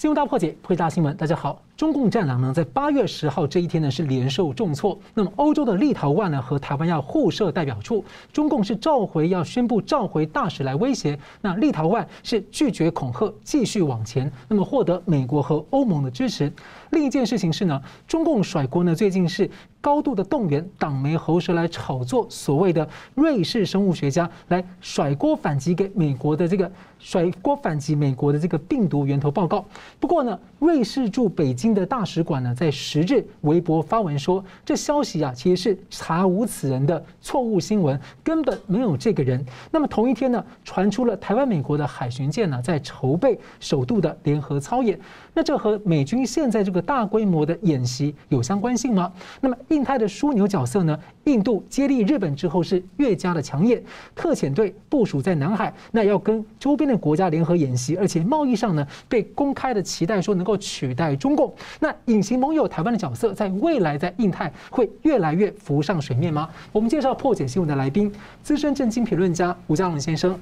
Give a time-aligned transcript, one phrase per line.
[0.00, 1.60] 新闻大破解，回答新闻，大家好。
[1.80, 4.98] 中共战狼呢，在八月十号这一天呢是连受重挫。
[5.14, 8.04] 那么欧洲的立陶宛呢和台湾要互设代表处，
[8.34, 11.18] 中共是召回要宣布召回大使来威胁。
[11.40, 14.30] 那立陶宛是拒绝恐吓，继续往前。
[14.46, 16.52] 那么获得美国和欧盟的支持。
[16.90, 19.50] 另一件事情是呢，中共甩锅呢最近是
[19.80, 29.64] 高度的动员党媒喉舌来炒作所谓的瑞士生物学家来甩锅反击给美国的这个甩锅反击美国的这个病毒源头报告。
[29.98, 39.44] 不过呢，瑞士驻北京的大使馆呢，在十日微博发文说，这消息啊，其实是查无此人的错误新闻，根本没有这个人。
[39.70, 44.98] 那么同一天呢，传出了台湾、美国的海巡舰呢，在筹备首度的联合操演。
[45.34, 49.12] 那这和美军现在这个大规模的演习有相关性吗？
[49.40, 50.98] 那么印太的枢纽角色呢？
[51.24, 53.80] 印度接力日本之后是越加的强烈，
[54.14, 61.54] 特遣队部署在南海，那要跟周边的国家联合演习，而且贸易上呢，被公开的期待说能够取代中共。
[61.78, 66.48] 那隐形盟友台湾的角色，在未来在印太会越来越浮上水面吗？
[66.72, 70.36] 我们介绍破解新闻的来宾，资深政经评论家吴家龙先生。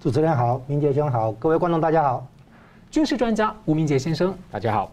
[0.00, 2.26] 主持人好，明杰兄好，各位观众大家好。
[2.92, 4.92] 军事专家吴明杰先生，大家好。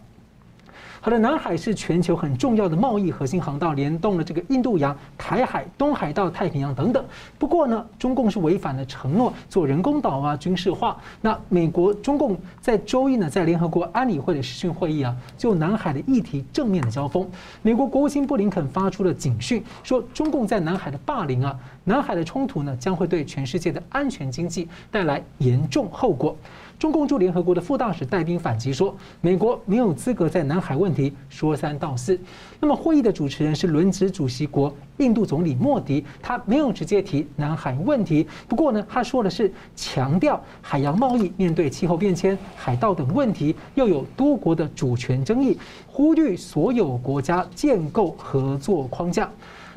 [1.01, 7.03] 好的，南海是全球很重要的贸易核心航道，联动了这个印度洋、台海、东海到太平洋等等。
[7.37, 10.97] 不过呢，中共是违反了承诺，做人工岛啊，军事化。
[11.19, 17.29] 那美国、中共在周一呢，在联合国安理会的视讯会议啊，就南海的议题正面的交锋。
[17.61, 26.35] 美国国务卿布林肯发出了警讯，说中共在南海的霸凌啊，南海的冲突呢，将会对全世界的安全经济带来严重后果。
[26.77, 32.17] 中共驻联合国的副大使戴宾反击说，美国没有资格在南海问题说三道四。
[32.61, 49.29] 那么会议的主持人是轮值主席国印度总理莫迪，他没有直接提南海问题，不过呢，他说的是强调海洋贸易面对气候变迁、海盗等问题，又有多国的主权争议，呼吁所有国家建构合作框架。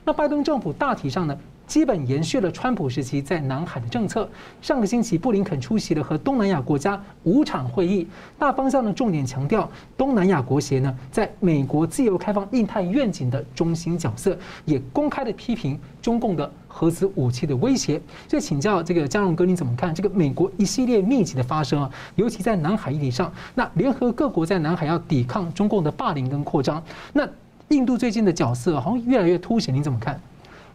[0.05, 1.36] 那拜登政府大体上呢，
[1.73, 4.29] 基本延续了川普时期在南海的政策。
[4.61, 8.07] 上个星期，布林肯出席了和东南亚国家五场会议，
[8.39, 14.36] 大方向呢重点强调东南亚国协呢，在美国自由开放印太愿景的中心角色，
[14.67, 17.98] 也公开的批评中共的核子武器的威胁。
[18.29, 21.91] 所以，请教这个江龙哥，你怎么看这个美国一系列密集的发生啊？
[22.17, 27.27] 尤其在南海议题上，那联合各国在南海要抵抗中共的霸凌跟扩张，那
[27.69, 30.20] 印度最近的角色好像越来越凸显，你怎么看？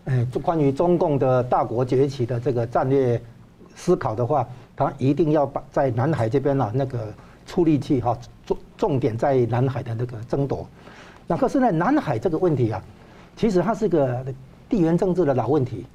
[0.07, 3.21] 哎，关于中共的大国崛起的这个战略
[3.75, 7.13] 思考的话，他一定要把在南海这边啊那个
[7.45, 10.65] 出力气哈，重重点在南海的那个争夺。
[11.27, 12.81] 那可是呢，南海这个问题啊，
[13.35, 14.25] 其实它是个
[14.69, 15.85] 地缘政治的老问题，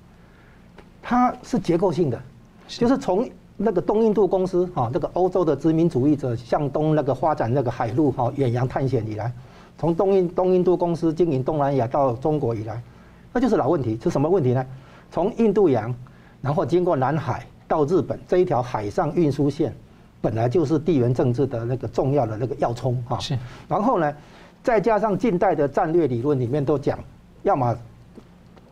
[1.02, 2.20] 它是结构性的，
[2.68, 9.32] 就是从那个东印度公司哈，那个欧洲的殖民主义者向东那个发展那个海路哈远洋探险以来，
[9.78, 12.82] 从东印东印度公司经营东南亚到中国以来。
[13.32, 14.64] 那就是老问题，是什么问题呢？
[15.10, 15.94] 从印度洋，
[16.40, 19.74] 然后经过南海到日本这一条海上运输线，
[20.20, 23.18] 本来就是地缘政治的那个重要的那个要冲啊。
[23.18, 23.38] 是。
[23.68, 24.14] 然后呢，
[24.62, 26.98] 再加上近代的战略理论里面都讲，
[27.42, 27.76] 要么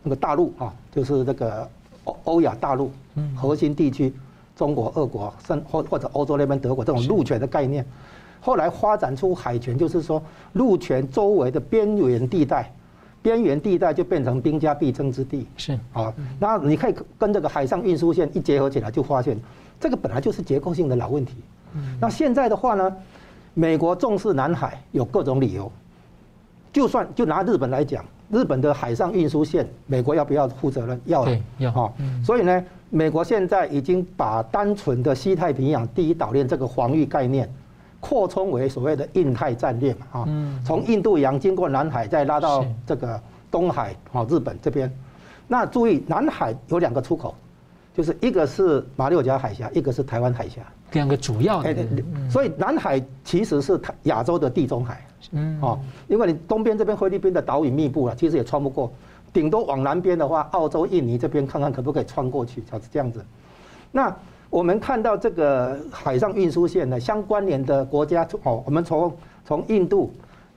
[0.03, 1.67] 那个大陆啊，就是这个
[2.03, 2.91] 欧欧亚大陆
[3.35, 4.13] 核心地区，
[4.55, 7.85] 中国、俄国，甚或或者欧洲那边德国这种陆权的概念，
[8.39, 10.21] 后来发展出海权，就是说
[10.53, 12.71] 陆权周围的边缘地带。
[13.21, 19.37] 边缘地带就变成兵家必争之地，是啊，那你可以跟这个海上运输线一结合起来，就发现
[19.79, 21.35] 这个本来就是结构性的老问题。
[21.99, 22.95] 那现在的话呢，
[23.53, 25.71] 美国重视南海有各种理由，
[26.73, 30.99] 就算就拿日本来讲，日本的海上运输线，美国要不要负责任？
[31.05, 31.25] 要，
[31.59, 31.93] 要哈。
[32.25, 37.47] 所以呢，美国现在已经把单纯的西太平洋第一岛链这个防御概念。
[38.01, 40.27] 扩充为所谓的印太战略嘛，啊，
[40.65, 44.91] 从印度洋经过南海，再拉到这个东海，啊，日本这边。
[45.47, 47.35] 那注意，南海有两个出口，
[47.93, 50.61] 就是一个是马六甲海峡，一个是台湾海峡，
[50.93, 51.75] 两个主要的。
[52.27, 58.91] 所以南海其实是亚洲的地中海，嗯，哦，因为你东边这边菲律宾的岛屿密布了，其实也穿不过，
[59.31, 63.23] 顶多往南边的话，澳洲、印尼这边看看可不可以穿过去，才是这样子。
[63.91, 64.11] 那。
[64.51, 69.11] 我们看到这个海上运输线呢，相关联的国家哦，我们从
[69.45, 70.11] 从印度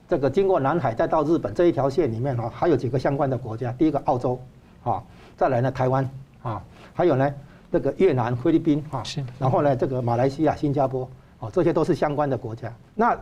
[0.09, 3.71] 这个经过南海再到日本这一条线里面哦，还有几个相关的国家。
[3.71, 4.37] 第一个澳洲
[4.83, 5.01] 啊，
[5.37, 6.07] 再来呢台湾
[6.43, 6.61] 啊，
[6.93, 7.33] 还有呢
[7.71, 9.23] 这个越南、菲律宾啊，是。
[9.39, 11.09] 然后呢这个马来西亚、新加坡
[11.39, 12.69] 哦，这些都是相关的国家。
[12.95, 13.17] 那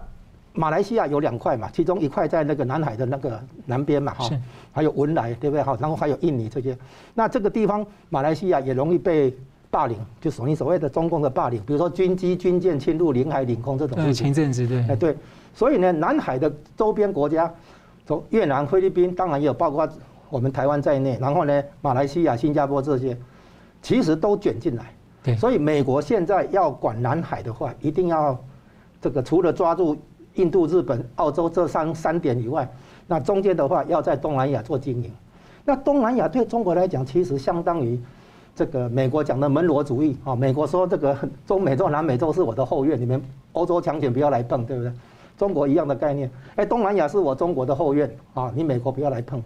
[0.54, 4.28] 马来西亚有两块嘛，其中一块在那个南海的那个南边嘛哈，
[4.72, 5.78] 还有文莱对不对哈？
[5.80, 6.76] 然后还有印尼这些。
[7.14, 9.32] 那这个地方马来西亚也容易被。
[9.74, 14.26] 霸凌，就属于所谓的中共的霸凌，比如说军机、军舰侵入领海领空这种事情。
[14.26, 15.18] 前阵子对，哎对，
[15.52, 17.52] 所以呢，南海的周边国家，
[18.06, 19.90] 从越南、菲律宾，当然也有包括
[20.30, 23.18] 我们台湾在内，然后呢，马来西亚、新加坡这些，
[23.82, 24.94] 其实都卷进来。
[25.24, 28.40] 对，所以美国现在要管南海的话，一定要
[29.02, 29.98] 这个除了抓住
[30.36, 32.72] 印度、日本、澳洲这三三点以外，
[33.08, 35.12] 那中间的话要在东南亚做经营。
[35.66, 38.00] 那东南亚对中国来讲，其实相当于
[38.56, 40.36] 这个美国讲的门罗主义啊。
[40.36, 43.22] 美国说这个 中美洲、南美洲是我的后院，你们
[43.54, 44.92] 欧洲强权不要来碰，对不对？
[45.38, 46.30] 中国一样的概念。
[46.56, 49.42] 哎，东南亚是我中国的后院啊，你美国不要来碰。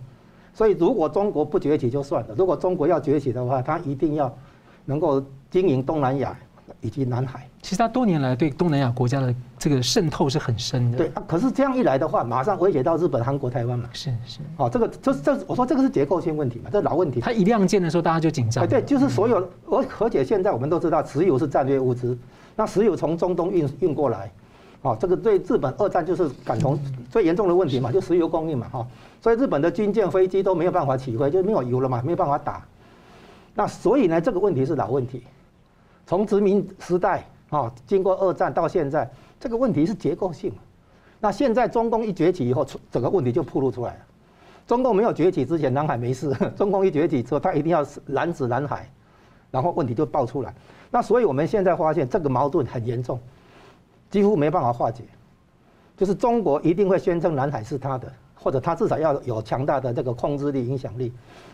[0.54, 4.34] 所以如果中国不崛起就算了，如果中国要崛起的话，它一定要
[4.86, 6.38] 能够经营东南亚。
[6.82, 10.98] 以及南海，其实他多年来对东南亚国家的这个渗透是很深的。
[10.98, 13.90] 对啊，可是这样一来的话，马上威胁到日本、韩国、台湾嘛。
[13.94, 14.40] 是是。
[14.58, 17.20] 哦，这个这这，我说这个是结构性问题嘛，这老问题。
[17.20, 18.68] 他一亮剑的时候，大家就紧张。
[18.68, 19.38] 对，就是所有，
[19.70, 22.18] 而而且现在我们都知道，石油是战略物资，
[22.56, 24.32] 那石油从中东运运过来，
[24.84, 26.80] 哦，这个对日本二战就是感同
[27.10, 28.88] 最严重的问题嘛，就石油供应嘛，哈，
[29.20, 32.64] 所以日本的军舰、飞机都没有办法起飞，就没有油了嘛，没有办法打。
[33.56, 35.24] 那所以呢，这个问题是老问题，
[36.08, 37.24] 从殖民时代。
[37.50, 39.10] 啊，经过二战到现在，
[39.40, 40.52] 这个问题是结构性。
[41.18, 44.00] 那现在中共一崛起以后，整个问题就暴露出来了。
[44.68, 48.92] 中共没有崛起之前，南海没事； 中共一崛起之后，他一定要拦止南海，
[49.50, 50.54] 然后问题就爆出来。
[50.92, 53.18] 那所以我们现在发现这个矛盾很严重，
[54.12, 55.06] 几乎没办法化解。
[55.96, 58.12] 就是中国一定会宣称南海是他的，
[58.48, 61.12] 或者他至少要有强大的这个控制力、影响力，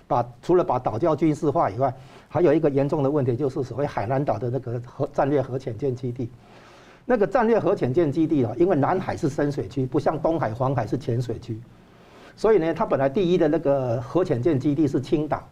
[0.07, 1.92] 把除了把岛礁军事化以外。
[2.30, 6.30] 还有一个严重的问题，就是所谓海南岛的那个核战略核潜舰基地，
[7.04, 11.60] 那个战略核潜舰基地啊，因为南海是深水区，不像东海、黄海是浅水区，
[12.36, 15.44] 所以呢，它本来第一的那个核潜舰基地是青岛，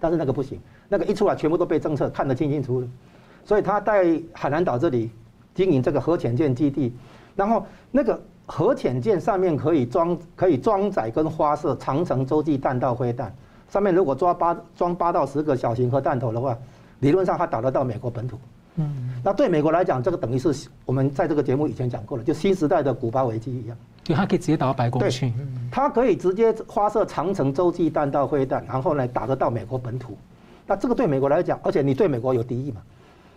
[0.00, 2.88] 但是那个不行，那个一出来全部都被侦测，看得清清楚楚，
[3.44, 5.10] 所以他在海南岛这里
[5.54, 6.92] 经营这个核潜舰基地，
[7.36, 13.32] 然后那个核潜舰上面可以装可以装载跟发射长城洲际弹道飞弹。
[13.68, 16.56] 上面如果装八装八到十个小型核弹头的话，
[17.00, 18.38] 理论上它打得到美国本土。
[18.76, 23.76] 嗯，那对美国来讲，这个等于是我们在这个节目以前讲过了，就新时代的古巴危机一样。
[24.04, 25.30] 对，它可以直接打到白宫去。
[25.70, 30.16] 它可以直接发射长城洲际弹道飞弹，然后呢打得到美国本土。
[30.66, 32.80] 那这个对美国来讲，而且你对美国有敌意嘛？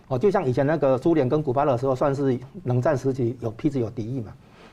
[0.08, 4.32] 哦，就像以前那个苏联跟古巴的时候，算是冷战时期有彼此有敌意嘛。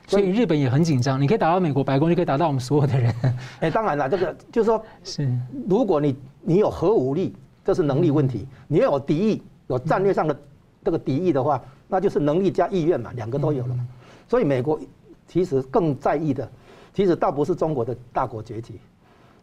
[0.09, 3.13] 所以日本也很紧张，你可以打到美国白宫，就可以打到我们所有的人。
[3.61, 5.31] 哎，当然了，这个就是说， 是
[5.67, 10.35] 如果你你有核武力，这是能力问题；你要有敌意，有战略上的
[10.83, 13.87] 这个敌意的话，那就是能力加意愿嘛，两个都有了嘛。
[14.27, 14.79] 所以美国
[15.27, 16.49] 其实更在意的，
[16.91, 18.79] 其实倒不是中国的大国崛起，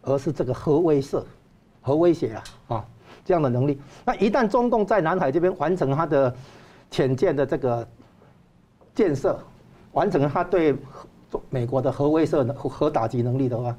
[0.01, 1.23] 而是这个核威慑、
[1.81, 2.85] 核威胁啊啊
[3.23, 3.79] 这样的能力。
[4.03, 6.35] 那一旦中共在南海这边完成它的
[6.91, 7.87] 潜舰的这个
[8.93, 9.39] 建设，
[9.97, 10.75] 完成他对
[11.49, 13.75] 美国的核威慑、核打击能力的话，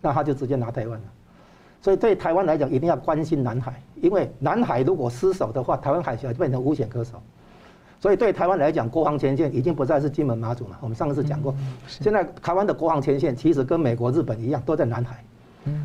[0.00, 1.04] 那他就直接拿台湾了。
[1.82, 7.20] 所以对台湾来讲，一定要关心南海，因为南海如果失守的话，台湾海峡就变成无险可守。
[7.98, 10.78] 所以对台湾来讲，国防前线已经不再是金门、马祖了。
[10.80, 11.52] 我们上次讲过，
[11.88, 15.24] 现在台湾的国防前线其实跟美国、日本一样，都在南海。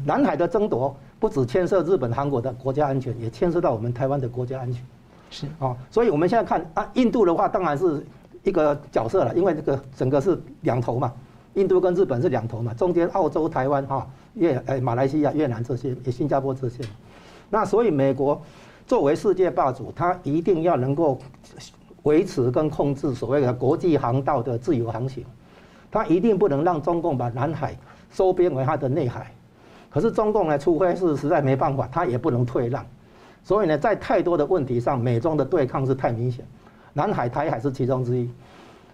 [0.05, 4.85] 南海的争夺不只牵涉日本、韩国的国家安全，也牵涉到我们台湾的国家安全。
[5.31, 8.05] 是啊，所以我们现在看啊，印度的话，当然是。
[8.43, 11.13] 一个角色了，因为这个整个是两头嘛，
[11.53, 16.83] 印度跟日本是两头嘛，中间澳洲、台湾哈、越呃马来西亚、越南这些，新加坡这些，
[17.49, 18.41] 那所以美国
[18.85, 21.17] 作为世界霸主，它一定要能够
[22.03, 25.23] 维持跟控制所谓的国际航道的自由航行，
[25.89, 27.77] 它一定不能让中共把南海
[28.11, 29.31] 收编为它的内海。
[29.89, 32.83] 可是中共呢，除非是实在没办法，它也不能退让。
[33.43, 36.43] 所以呢，在太多的问题上，美中的对抗是太明显。
[36.93, 38.29] 南海、台海是其中之一，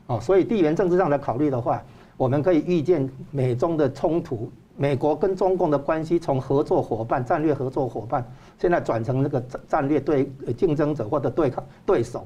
[0.07, 1.83] 哦，所以地缘政治上的考虑的话，
[2.17, 8.25] 我们可以预见美中的冲突，美国跟中共的关系从合作伙伴、战略合作伙伴，
[8.57, 12.25] 现在转成那个战战略对竞争者或者对抗对手，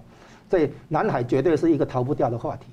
[0.49, 2.67] 所以南海绝对是一个逃不掉的话题。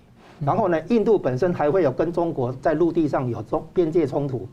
[0.45, 4.49] 然后呢，印度本身还会有跟中国在陆地上有中边界冲突，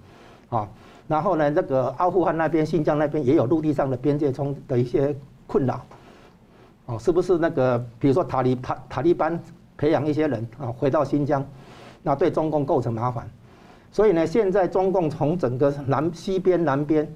[0.49, 0.67] 啊，
[1.07, 5.81] 然后呢，那个阿富汗那边、新疆那边也有陆地上的边界冲的一些困扰。
[6.87, 9.39] 哦，是不是那个，比如说塔利塔塔利班
[9.77, 11.45] 培养一些人啊，回到新疆，
[12.01, 13.29] 那对中共构成麻烦。
[13.91, 17.07] 所以呢，现在中共从整个南西边、南边，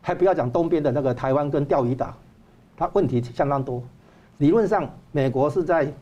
[0.00, 2.14] 还不要讲东边的那个台湾跟钓鱼岛，
[2.76, 3.82] 它问题相当多。
[4.38, 5.92] 理论上，美国是在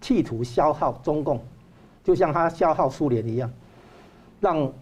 [0.00, 1.40] 企图消耗中共，
[2.02, 3.48] 就像它消耗苏联一样，
[4.40, 4.72] 让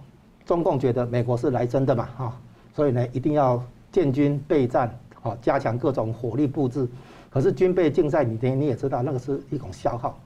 [0.46, 2.32] 中共觉得美国是来真的嘛，哈。
[2.74, 4.98] 所以呢，一定要建军备战。
[5.22, 6.86] 哦，加强各种火力布置。
[7.34, 10.16] 可是军备竞赛，你你你也知道，那个是一种消耗。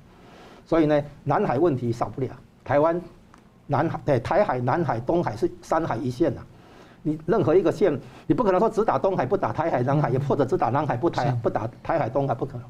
[0.66, 2.28] 所以呢，南海问题少不了。
[2.62, 3.00] 台湾、
[3.66, 6.42] 南海对台海、南海、东海是三海一线呐。
[7.02, 12.66] 你任何一个线，你不可能说只打东海不打台海、南海，也或者只打南海不台不打台海、东海，不可能。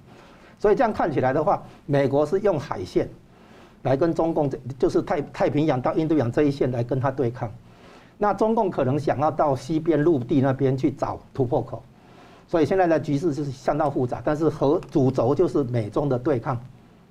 [0.61, 3.09] 所以这样看起来的话，美国是用海线
[3.83, 7.52] 来跟中共，这就是太太平洋到印度洋这一线来跟他对抗。
[8.16, 11.83] 那中共可能想要到西边陆地那边去找突破口，
[12.49, 14.21] 所以现在的局势就是相当复杂。
[14.25, 16.57] 但是和主轴就是美中的对抗，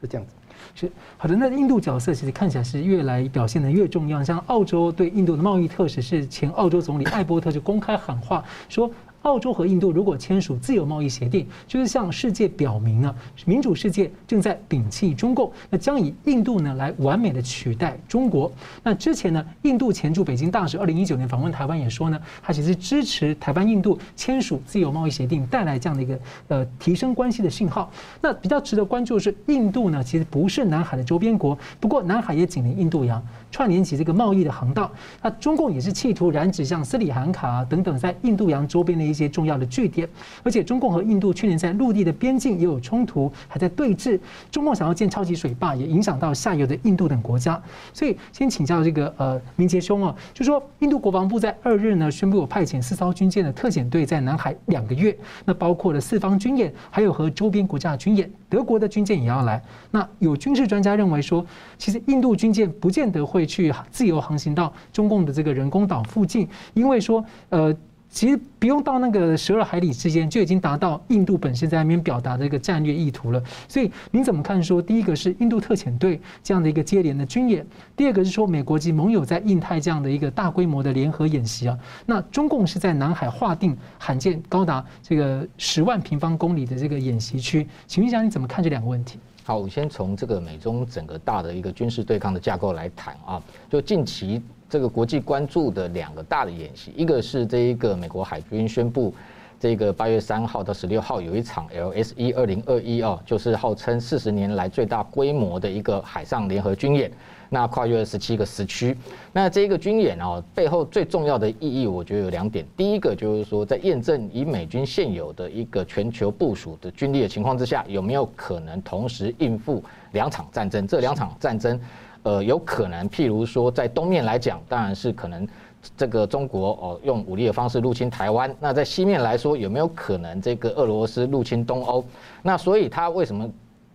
[0.01, 0.33] 是这样子。
[0.75, 4.23] 是好的，那印度角色其实看起来是越来表现得越重要。
[4.23, 8.91] 像澳洲对印度的贸易特使是前澳洲总理艾伯特就公开喊话说。
[9.27, 13.13] 澳洲和印度如果签署自由贸易协定，就是向世界表明呢，
[13.45, 18.49] 民主世界正在摒弃中共，那将以印度呢来完美的取代中国。
[18.81, 26.17] 那之前呢，印度前驻北京大使二零一九年访问台湾也说呢，他其实支持台湾印度签署自由贸易协定，带来这样的一个
[26.47, 27.91] 呃提升关系的信号。
[28.21, 33.21] 那比较值得关注的是，印度呢其实不是南海的周边国，不过南海也紧邻印度洋。
[33.51, 40.07] 串联起这个贸易的航道，那中共也是企图染指像斯里兰卡啊等等在印度洋周边的一些重要的据点，
[40.43, 44.19] 而且中共和印度去年在陆地的边境也有冲突，还在对峙。
[44.51, 47.59] 中共想要建超级水坝，也影响到下游的印度等国家。
[47.93, 59.61] 所以，先请教这个呃明杰兄啊，就说印度国防部在二日呢宣布有派遣四艘军舰的特遣队在南海两个月，那包括了四方军演，还有和周边国家的军演，德国的军舰也要来。
[59.89, 61.45] 那有军事专家认为说，
[61.77, 63.36] 其实印度军舰不见得会。
[63.37, 67.71] 会去自由航行到中共的这个人工岛附近，因为说，呃，
[68.09, 73.43] 其实不用到那个十二海里之间，就已经达到印度本身在那边表达的一个战略意图了。
[73.67, 74.63] 所以您怎么看？
[74.63, 77.63] 说第一个是印度特遣队这样的一个接连的军演，
[77.95, 81.77] 第二个是说美国及盟友在印太这样的一个大规模的联合演习啊。
[82.07, 89.19] 那中共是在南海划定罕见高达这个十万平方公里的这个演习区，请问一下你怎么看这两个问题？
[89.47, 93.41] 好，我先从这个美中整个大的一个军事对抗的架构来谈啊。
[93.69, 99.15] 就近期这个国际关注的两个大的演习，一个是这一个美国海军宣布，
[99.57, 107.09] 这个八月三号到十六号有一场 LSE 二零二一啊，就是号称四十年来最大规模的一个海上联合军演。
[107.49, 108.95] 那跨越了十七个时区，
[109.31, 112.65] 那这一个军演哦，背后最重要的意义，我觉得有两点。
[112.75, 120.85] 第一个就是说，在验证以美军现有的一个全球部署的军力的情况之下，有没有可能同时应付两场战争？
[120.85, 121.79] 这两场战争，
[122.23, 125.47] 呃，有可能，譬如说在东面来讲，当然是可能
[125.95, 132.03] 这个中国哦用武力的方式入侵台湾；那在西面来说，有没有可能这个俄罗斯入侵东欧？
[132.41, 133.49] 那所以他为什么？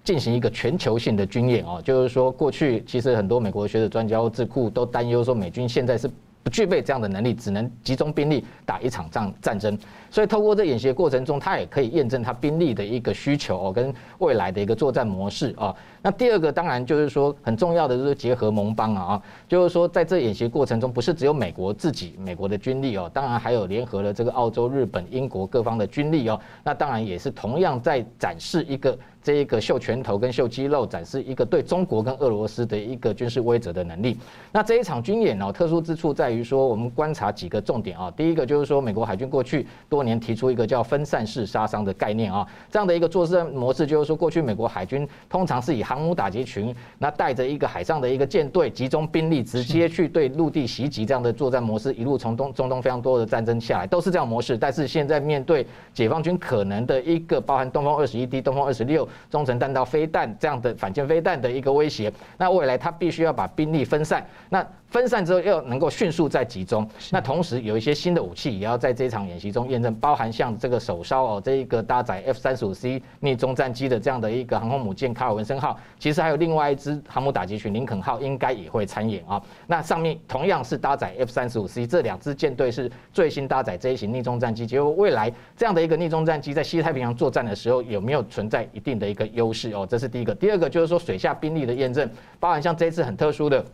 [0.04, 6.10] 进行一个全球性的军演哦，就是说，过去其实很多美国学者、专家智库都担忧说，美军现在是
[6.42, 9.78] 不具备这样的能力，只能集中兵力打一场战战争。
[10.12, 15.74] 所以透过这演习的过程中，他也可以验证他兵力的一个需求哦，跟未来的一个作战模式啊。
[16.02, 26.38] 那第二个当然就是说很重要的就是结合盟邦啊，就是说在这演习过程中，不是只有美国自己美国的军力哦，当然还有联合了这个澳洲、日本、英国各方的军力哦。
[26.62, 28.98] 那当然也是同样在展示一个。
[29.24, 34.18] 这一个秀拳头跟秀肌肉，展示一个对中国跟俄罗斯的一个军事威慑的能力。
[34.50, 38.10] 那这一场军演哦，特殊之处在于说，我们观察几个重点啊。
[38.16, 54.56] 第一个就是说，美国海军过去多年提出一个叫分散式杀伤的概念啊，这样的一个作战模式，就是说，过去美国海军通常是以航母打击群，那带着一个海上的一个舰队，集中兵力直接去对陆地袭击这样的作战模式，一路从东中东非常多的战争下来都是这样模式。
[54.56, 59.08] 但是现在面对解放军可能的一个包含东风二十一 D、东风二十六。
[59.30, 89.86] 中程弹道飞弹这样的反舰飞弹的一个威胁，那未来他必须要把兵力分散，那分散之后又能够迅速再集中，那同时有一些新的武器也要在这场演习中验证，包含像这个首艘哦，这一个搭载 F 三十五 C 逆中战机的这样的一个航空母舰卡尔文森号，其实还有另外一支航母打击群林肯号应该也会参演啊，那上面同样是搭载 F 三十五 C，这两支舰队是最新搭载这一型逆中战机，结果未来这样的一个逆中战机在西太平洋作战的时候有没有存在一定的一个优势哦？
[89.88, 90.34] 这是第一个。
[90.34, 92.06] 第二个就是说水下兵力的验证，
[92.38, 93.64] 包含像这一次很特殊的，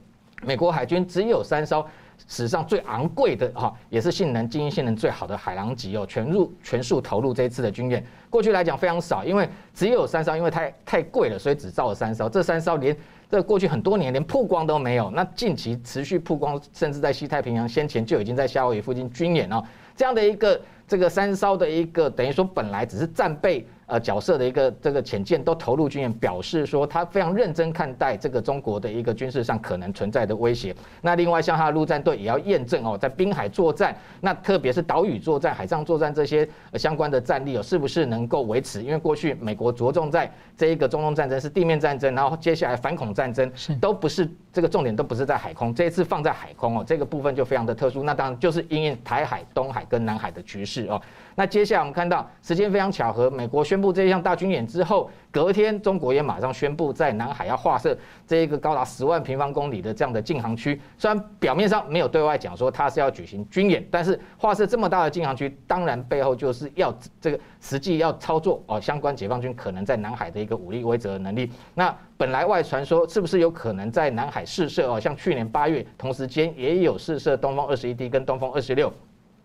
[0.43, 1.87] 美国海军只有三艘
[2.27, 8.05] 史上最昂贵的哈，也是性能、经营性能最好的海狼级哦，全入全数投入这一次的军演。
[8.31, 12.29] 过去来讲非常少，因为只有三艘，因为太太贵了，所以只造了三艘。
[12.29, 12.97] 这三艘连
[13.31, 19.63] 这过去很多年连曝光都没有，那近期持续曝光，甚至在西太平洋先前就已经在夏威夷附近军演哦，
[19.97, 20.61] 这样的一个。
[20.89, 23.67] 这个三艘的一个等于说本来只是战备。
[23.89, 30.77] 呃，角色的一个这个潜舰都投入军演，表示说他非常认真看待这个中国的一个军事上可能存在的威胁。
[31.01, 38.83] 那另外，像他的陆战队也要验证哦，在滨海作战，那特别是岛屿作战、海上作战这些相关的战力哦，是不是能够维持？
[38.83, 45.75] 因为过去美国着重在这一个中东战争是地面战争，然后接下来反恐战争都不是这个重点，都不是在海空。
[45.75, 48.03] 这一次放在海空哦，这个部分就非常的特殊。
[48.03, 51.01] 那当然就是因应台海、东海跟南海的局势哦。
[51.35, 60.81] 那接下来我们看到时间非常巧合，美国宣宣布这一项大军演之后，隔天中国也马上宣布在南海要划设这一个高达十万平方公里的这样的禁航区。
[60.97, 71.49] 虽然表面上没有对外讲说它是要举行军演，但是划设这么大的禁航区，当然背后就是要这个实际要操作哦，相关解放军可能在南海的一个武力威慑能力。
[71.73, 74.99] 那本来外传说是不是有可能在南海试射哦？
[74.99, 78.93] 像去年八月同时间也有试射东风二十一 D 跟东风二十六，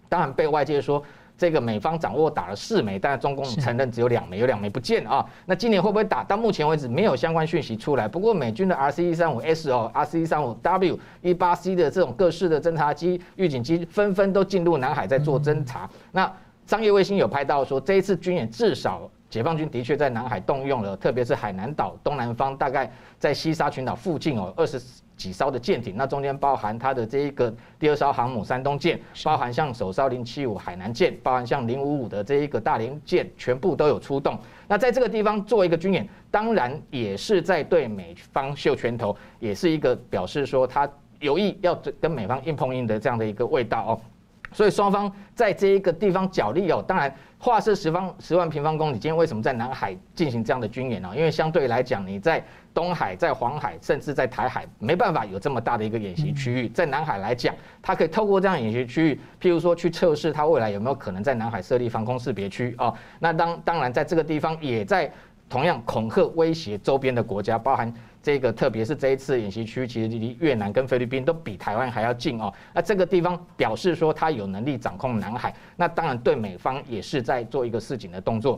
[0.09, 1.03] 当然被外界说。
[1.43, 5.25] 这个美方掌握打了四枚，但是中共承认只有两枚，有两枚不见啊。
[5.45, 6.23] 那今年会不会打？
[6.23, 8.07] 到目前为止没有相关讯息出来。
[8.07, 15.89] 不过美军的 RC 一三五 S 哦，RC 一三五 W 一八 C 的这种各式的侦察机、预警机纷纷都进入南海在做侦察。
[16.13, 16.31] 那
[16.65, 24.81] 商业卫星有拍到说，这一次军演至少解放军的确在南海动用了，特别是海南岛东南方，大概在西沙群岛附近哦，二十。
[25.15, 34.37] 几艘的舰艇，那中间包含它的这一个第二艘航母山东舰，包含像首艘零七五海南舰，包含像零五五的这一个大连舰，全部都有出动。
[34.67, 40.89] 那在这个地方做一个军演，当然也是在对美方秀拳头，也是一个表示说他
[41.19, 44.01] 有意要跟美方硬碰硬的这样的一个味道哦。
[44.53, 51.11] 所以双方在这一个地方角力哦，当然画设十方十万平方公里，今天为什么在南海进行这样的军演呢？
[51.15, 52.41] 因为相对来讲，你在
[52.73, 56.69] 东海、在黄海，甚至在台海，没办法有这么大的一个演习区域。
[56.69, 62.93] 在南海来讲，它可以透过这样演习区域，譬如说去测试它未来有没有可能在南海设立防空识别区啊。
[63.19, 65.11] 那当当然，在这个地方也在
[65.49, 67.93] 同样恐吓威胁周边的国家，包含
[68.23, 72.51] 这个，特别是这一次演习区，其实离越南跟菲律宾都比台湾还要近哦。
[72.73, 78.57] 那这个地方表示说，它有能力掌控南海，那当然对美方也是在做一个示警的动作。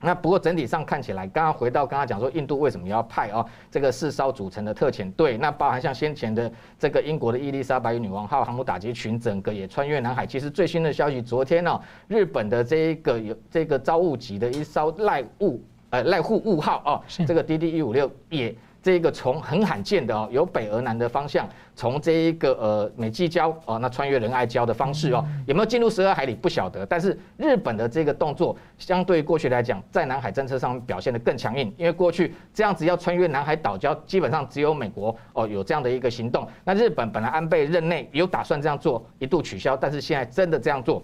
[0.00, 5.38] 那不过整体上看起来，刚刚回到刚刚讲说，印度为什么要派哦这个四艘组成的特遣队？
[5.38, 10.26] 那包含像先前的这个英国的伊丽莎白女王号航母打击群，整个也穿越南海。
[10.26, 18.52] 其实最新的消息，昨天哦，日本的这一个有这个遭误级的一艘濑户呃赖户雾号哦，这个 DD 一五六也。
[18.84, 26.84] 这一个从很罕见的哦，由北而南的方向，从这一个呃美济礁哦，那穿越仁爱礁的方式哦，有没有进入十二海里不晓得。
[26.84, 36.46] 但是日本的这个动作，相对于过去来讲，在南海政策上表现得更强硬，因为过去这样子要穿越南海岛礁，基本上只有美国哦有这样的一个行动。
[36.62, 41.02] 那日本本来安倍任内有打算这样做，一度取消，但是现在真的这样做。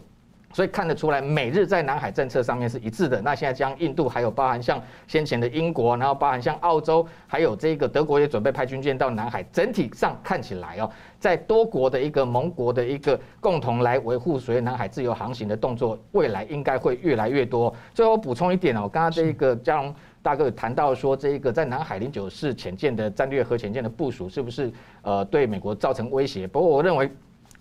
[0.52, 3.22] 所以看得出来，美日在南海政策上面是一致的。
[3.22, 9.44] 那现在将印度，还有包含像先前的英国，然后包含像澳洲，还有这个德国也准备派军舰到南海。
[9.52, 17.72] 整体上看起来哦，在多国的一个盟国的一个共同来维护所谓南海自由航行的动作，未来应该会越来越多。
[17.94, 26.44] 最后补充一点哦，刚刚这一个嘉荣大哥有谈到说，这一个在南海零九式潜舰的战略核潜舰的部署，是不是呃对美国造成威胁？
[26.48, 27.08] 不过我认为。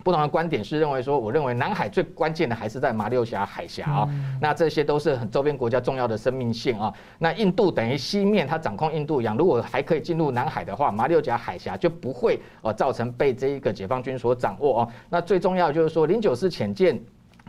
[0.02, 4.08] 不同的观点是认为说，我认为南海最关键的还是在马六甲海峡啊，
[4.40, 6.92] 那这些都是很周边国家重要的生命线啊。
[7.18, 14.88] 那印度等于西面它掌控印度洋，如果还可以进入南海的话，马六甲海峡就不会呃造成被这一个解放军所掌握哦。
[15.08, 17.00] 那最重要就是说，零九式潜舰。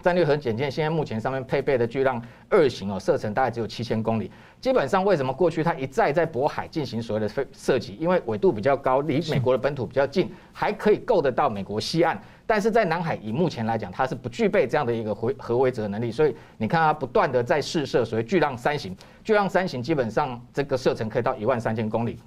[0.02, 4.32] 战略核潜舰现在目前上面配备的巨浪二型哦，射程大概只有七千公里。
[4.60, 7.98] 基本上为什么过去它一再在渤海进行所谓的飞射击？
[8.00, 12.20] 因为纬度比较高，离美国的本土比较近，还可以够得到美国西岸。
[12.46, 16.12] 但是在南海以目前来讲，它是不具备这样的一个回核威慑能力。
[16.12, 22.20] 所以你看它不断的在试射所谓巨浪三型，巨浪三型基本上这个射程可以到一万三千公里。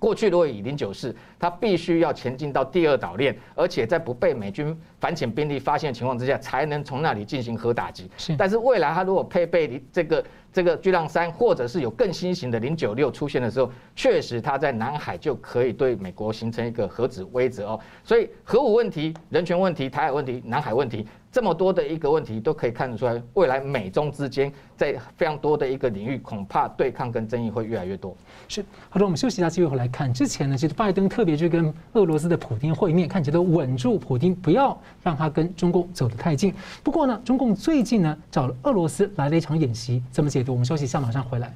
[0.00, 8.10] 过去如果以零九式，它必须要前进到第二岛链，而且在不被美军反潜兵力发现的情况之下，才能从那里进行核打击。
[8.16, 17.78] 是，但是未来它如果配备这个这个巨浪三，或者是有更新型的零九六出现的时候，确实它在南海就可以对美国形成一个核子威慑哦。
[18.02, 21.06] 所以核武问题、人权问题、台海问题、南海问题。
[21.32, 28.16] 这么多的一个问题都可以看得出来，未来美中之间在非常多的一个领域，恐怕对抗跟争议会越来越多。
[28.48, 30.12] 是，好的，我们休息一下，继续回来看。
[30.12, 36.52] 之前呢，其实拜登特别去跟俄罗斯的普京会面，看起来都稳住普京，不要让他跟中共走得太近。
[36.82, 40.52] 不过呢，中共最近呢找了俄罗斯来了一场演习，怎么解读？
[40.52, 41.54] 我们休息一下，马上回来。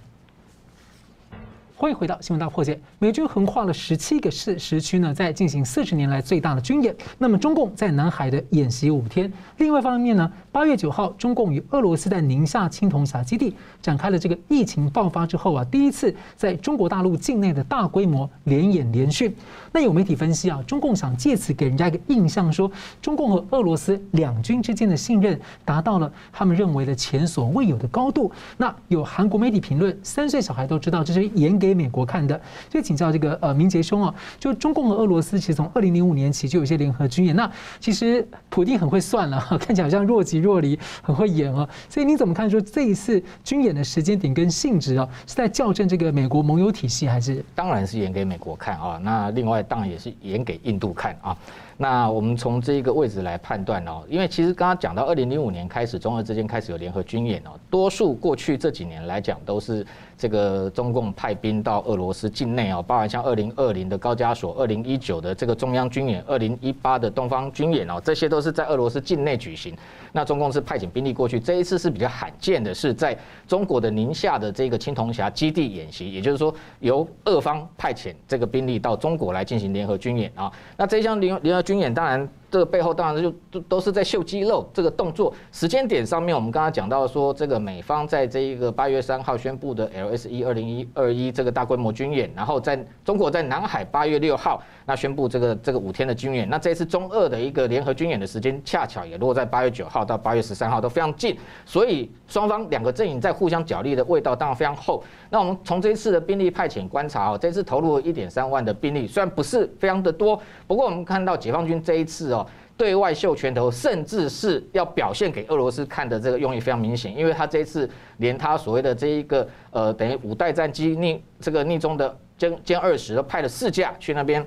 [1.76, 2.78] 欢迎回到新闻大破解。
[3.00, 6.94] 美军横跨了十七个市时区呢，在进行四十年来最大的军演。
[7.18, 9.30] 那么中共在南海的演习五天。
[9.56, 19.34] 另外一方面呢，八月九号，中共与俄罗斯在宁夏青铜峡基地展开了这个疫情爆发之后啊，第一次在中国大陆境内的大规模联演联训。
[19.76, 22.70] 那有媒体分析啊，中共想借此给人家一个印象，说
[23.02, 28.30] 中共和俄罗斯两军之间的信任达到了他们认为的前所未有的高度。
[28.56, 32.40] 那有韩国媒体评论，三岁小孩都知道这是演给美国看的。
[32.70, 37.34] 所以请教这个呃明杰兄啊，就中共和俄罗斯其实从二零零五年起就有些联合军演。
[37.34, 41.68] 那其实普丁很会算了， 看起来好像若即若离，很会演啊。
[41.88, 47.44] 所以你怎么看说这一次军演的时间点跟性质啊，是在校正这个美国盟友体系，还是？
[47.56, 49.00] 当然是演给美国看啊。
[49.02, 49.63] 那另外。
[49.64, 51.36] 当然也是演给印度看啊。
[51.76, 59.84] 那我们从这个位置来判断哦，因为其实刚刚讲到二零零五年开始，中俄之间开始有联合军演哦，多数过去这几年来讲都是
[60.16, 69.74] 这个中共派兵到俄罗斯境内哦，包含像二零二零的高加索、二零一九的这个中央军演、二零一八的东方军演哦，这些都是在俄罗斯境内举行。
[70.12, 80.52] 那中共是派遣兵力过去，这一次是比较罕见的，是在中国的宁夏的这个青铜峡基地演习，也就是说由俄方派遣这个兵力到中国来进行联合军演啊。
[80.76, 82.28] 那这一项联联合军演当然。
[82.50, 84.64] 这个背后当然就都都是在秀肌肉。
[84.72, 96.48] 这个动作时间点上面，我们刚刚讲到说，这个美方在这一个八月三号宣布的 LSE 二零一二一这个大规模军演，然后在中国在南海八月六号那宣布这个这个五天的军演。
[96.48, 105.02] 那这次中俄的一个联合军演的时间恰巧也落在八月九号到八月十三号都非常近，所以双方两个阵营在互相角力的味道当然非常厚。
[105.30, 112.46] 那我们从这一次的兵力派遣观察哦，这次投入一点三万的兵力，虽然不是非常的多，不过我们看到解放军这一次哦。
[112.76, 124.44] 对外秀拳头，甚至是要表现给俄罗斯看的这个用意非常明显，因为他这一次连他所谓的这一个呃，等于五代战机逆这个逆中的歼歼二十都派了四架去那边。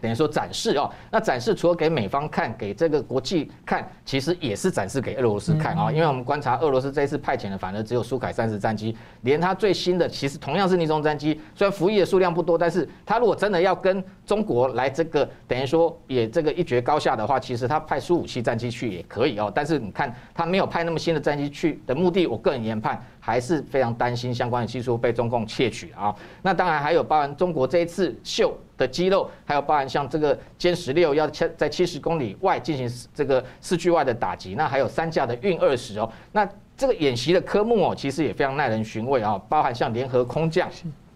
[0.00, 5.90] 等于说展示哦，那展示除了给美方看，给这个国际看，其实也是展示给俄罗斯看啊。
[5.90, 19.50] 因为我们观察俄罗斯这一次派遣的，反而只有苏凯三十战机，连它最新的其实同样是逆中战机，虽然服役的数量不多，但是它如果真的要跟中国来这个等于说也这个一决高下的话，其实它派苏五七战机去也可以哦。
[19.54, 26.14] 但是你看它没有派那么新的战机去的目的，我个人研判还是非常担心相关的技术被中共窃取啊。
[26.42, 28.54] 那当然还有包含中国这一次秀。
[28.76, 40.68] 的肌肉，还有包含像这个歼十六要在七十公里外进行这个四距外的打击，那还有三架的运二十哦，那这个演习的科目哦，其实也非常耐人寻味啊，包含像联合空降，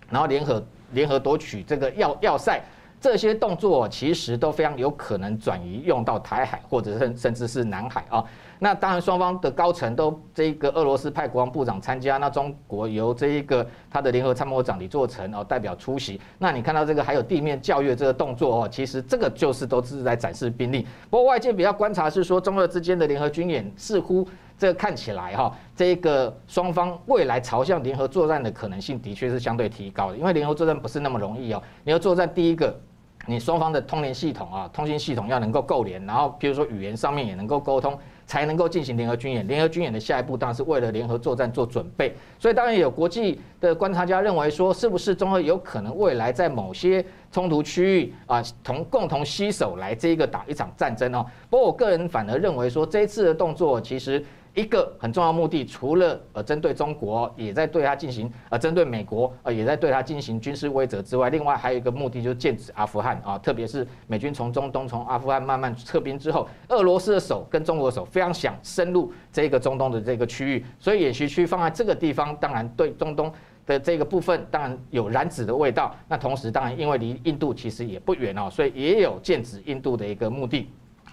[0.09, 2.61] 然后联合联合夺取这个要要塞，
[3.01, 8.25] 这些动作其实都非常有可能转移用到台海或者甚甚至是南海啊。
[8.62, 16.20] 那当然，双方的高层都这一个俄罗斯派国防部长参加，那中国由这一个他的联合参谋长李作成哦代表出席。
[16.37, 20.87] 那你看到这个还有地面教阅这个动作哦，其实这个就是都是在展示兵力。
[21.09, 31.62] 不过外界比较观察是说，中俄之间的联合军演似乎这个看起来哈，这个双方未来朝向联合作战的可能性的确是相对提高的，因为联合作战不是那么容易哦。
[31.85, 32.79] 联合作战第一个，
[33.27, 37.99] 你双方的通联系统啊，通信系统要能够够联，然后比如说语言上面也能够沟通。
[38.31, 39.45] 才能够进行联合军演。
[39.49, 42.14] 联合军演的下一步当然是为了联合作战做准备。
[42.38, 51.27] 所以当然有国际的观察家认为说，是不是中俄有可能未来在某些冲突区域啊，同共同携手来这一个打一场战争哦？
[51.51, 54.25] 不过我个人反而认为说，这一次的动作其实。
[54.61, 73.33] 一个很重要目的，除了呃针对中国，也在对它进行呃针对美国，呃也在对它进行军事威胁之外，另外还有一个目的就是剑指阿富汗啊，特别是美军从中东从阿富汗慢慢撤兵之后，俄罗斯的手跟中国的手非常想深入这个中东的这个区域，所以演习区放在这个地方，当然对中东
[73.66, 75.94] 的这个部分当然有染指的味道。
[76.09, 80.68] 那同时当然因为离印度其实也不远哦，所以也有剑指印度的一个目的。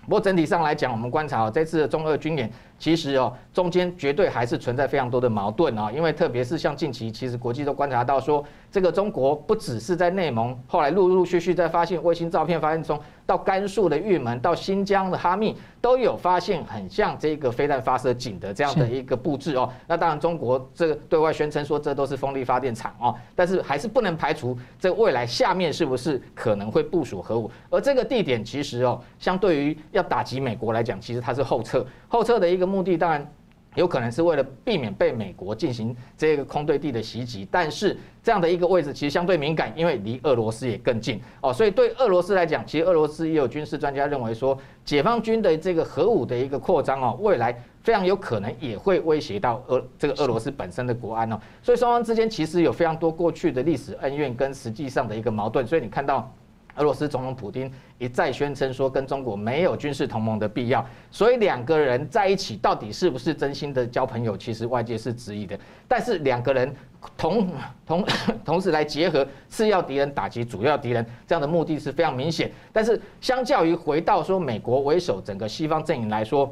[0.06, 2.50] 不过整体上来讲，我们观察，这次的中俄军演。
[2.80, 19.70] 其实哦，中间绝对还是存在非常多的矛盾啊，因为特别是像近期，其实国际都观察到说，这个中国不只是在内蒙，后来陆陆续续在发现卫星照片，发现从到甘肃的玉门到新疆的哈密都有发现很像这个飞弹发射井的这样的一个布置哦。
[19.86, 32.67] 那当然，中国这个对外宣称说这都是风力发电厂哦，但是还是不能排除这未来下面是不是可能会部署核武，而这个地点其实哦，相对于要打击美国来讲，其实它是后撤，后撤的一个。
[32.67, 33.26] 目的当然
[33.76, 56.30] 有可能是为了避免被美国进行这个空对地的袭击，但是这样的一个位置其实相对敏感，因为离俄罗斯也更近哦，所以对俄罗斯来讲，其实俄罗斯也有军事专家认为说，解放军的这个核武的一个扩张哦，未来非常有可能也会威胁到俄这个俄罗斯本身的国安哦，所以双方之间其实有非常多过去的历史恩怨跟实际上的一个矛盾，所以你看到。
[56.78, 65.60] 俄罗斯总统普京一再宣称说，跟中国没有军事同盟的必要，所以两个人在一起到底是不是真心的交朋友，其实外界是质疑的。
[65.88, 66.74] 但是两个人
[67.18, 67.50] 同
[67.86, 68.06] 同
[68.46, 72.52] 同时来结合次要敌人打击主要敌人，这样的目的是非常明显。
[72.72, 76.52] 但是相较于回到说美国为首整个西方阵营来说，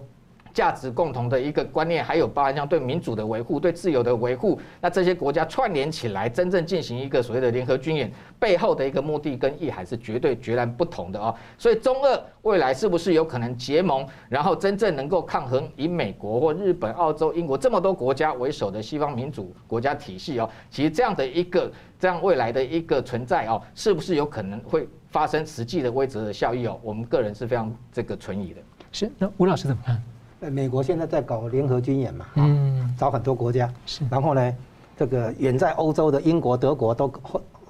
[0.56, 11.36] 价值共同的一个观念，还有包含像对民主的维护、对自由的维护，那这些国家串联起来，真正进行一个所谓的联合军演，背后的一个目的跟意涵是绝对截然不同的哦。
[11.58, 20.50] 所以中俄未来是不是有可能结盟，然后真正能够抗衡以美国或日本、澳洲、英国这么多国家为首的西方民主国家体系哦？
[20.72, 26.80] 其实这样的一个这样未来的一个存在哦，是不是有可能会发生实际的威慑的效益哦？
[26.82, 28.62] 我们个人是非常这个存疑的。
[28.94, 30.02] 是，那吴老师怎么看？
[30.50, 34.54] 美国现在在搞联合军演嘛，嗯，找很多国家，是，然后呢，
[34.98, 37.14] 这个远在欧洲的英国、德国都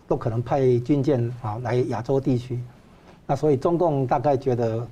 [0.07, 2.59] 都可能派军舰啊来亚洲地区，
[3.25, 4.87] 那所以中共大概觉得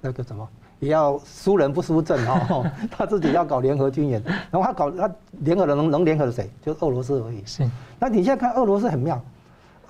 [0.00, 0.48] 那个什么
[0.80, 6.50] 也要输人不输阵哦， 他自己要搞联合军演，然后他搞他联合的能能联合的谁？
[6.64, 7.42] 就俄罗斯而已。
[7.44, 7.68] 是，
[7.98, 9.20] 那你现在看俄罗斯很妙，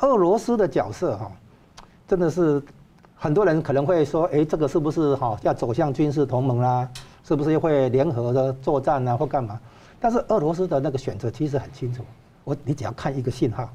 [0.00, 1.30] 俄罗斯的角色哈，
[2.06, 2.62] 真的是
[3.16, 6.88] 很多人可能会说，哎，这个是不是哈要走向军事同盟啦？
[7.26, 9.58] 是不是会联合的作战啊，或干嘛？
[9.98, 12.04] 但是俄罗斯的那个选择其实很清楚，
[12.44, 13.72] 我你只要看一个信号，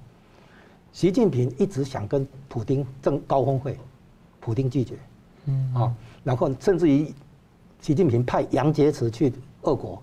[0.94, 3.78] 习近平一直想跟普京正高峰会，
[4.40, 4.96] 普京拒绝，
[5.46, 7.12] 嗯，啊，然后甚至于
[7.82, 9.34] 习近平派杨洁篪去
[9.64, 10.00] 俄国，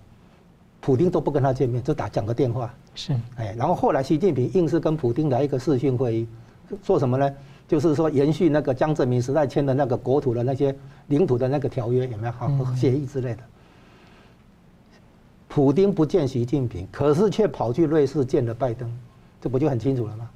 [0.81, 6.27] 普京都不跟他见面，就打讲个电话，是，哎，然后后来习近平硬是跟普京来一个视讯会议，
[6.83, 7.33] 做什么呢？
[7.67, 10.75] 就是说延续那个江泽民时代签的那个国土的那些。
[11.07, 13.39] 领土的那个条约有没有好协议之类的？
[15.47, 18.93] 普丁不见习近平，可是却跑去瑞士见了拜登，
[19.39, 20.29] 这不就很清楚了吗？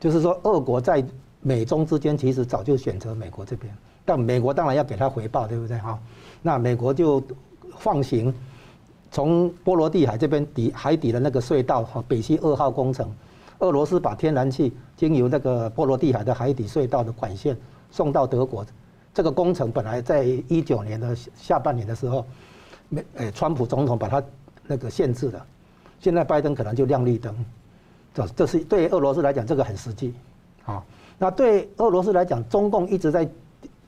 [0.00, 1.04] 就是说，俄国在
[1.42, 3.72] 美中之间其实早就选择美国这边，
[4.04, 5.78] 但美国当然要给他回报，对不对？
[5.78, 5.96] 哈，
[6.42, 7.22] 那美国就
[7.78, 8.34] 放行
[9.12, 13.08] 从波罗的海这边底海底的那个隧道哈，北溪二号工程，
[13.58, 17.56] 俄罗斯把天然气经由那个波罗的海的海底隧道的管线
[17.90, 18.64] 送到德国。
[19.12, 22.26] 这个工程本来在一九年的下半年的时候，
[22.88, 24.20] 美诶，川普总统把它
[24.66, 25.46] 那个限制了，
[26.00, 27.32] 现在拜登可能就亮绿灯，
[28.12, 30.12] 这这是对俄罗斯来讲这个很实际，
[30.64, 30.82] 啊，
[31.16, 33.28] 那对俄罗斯来讲，中共一直在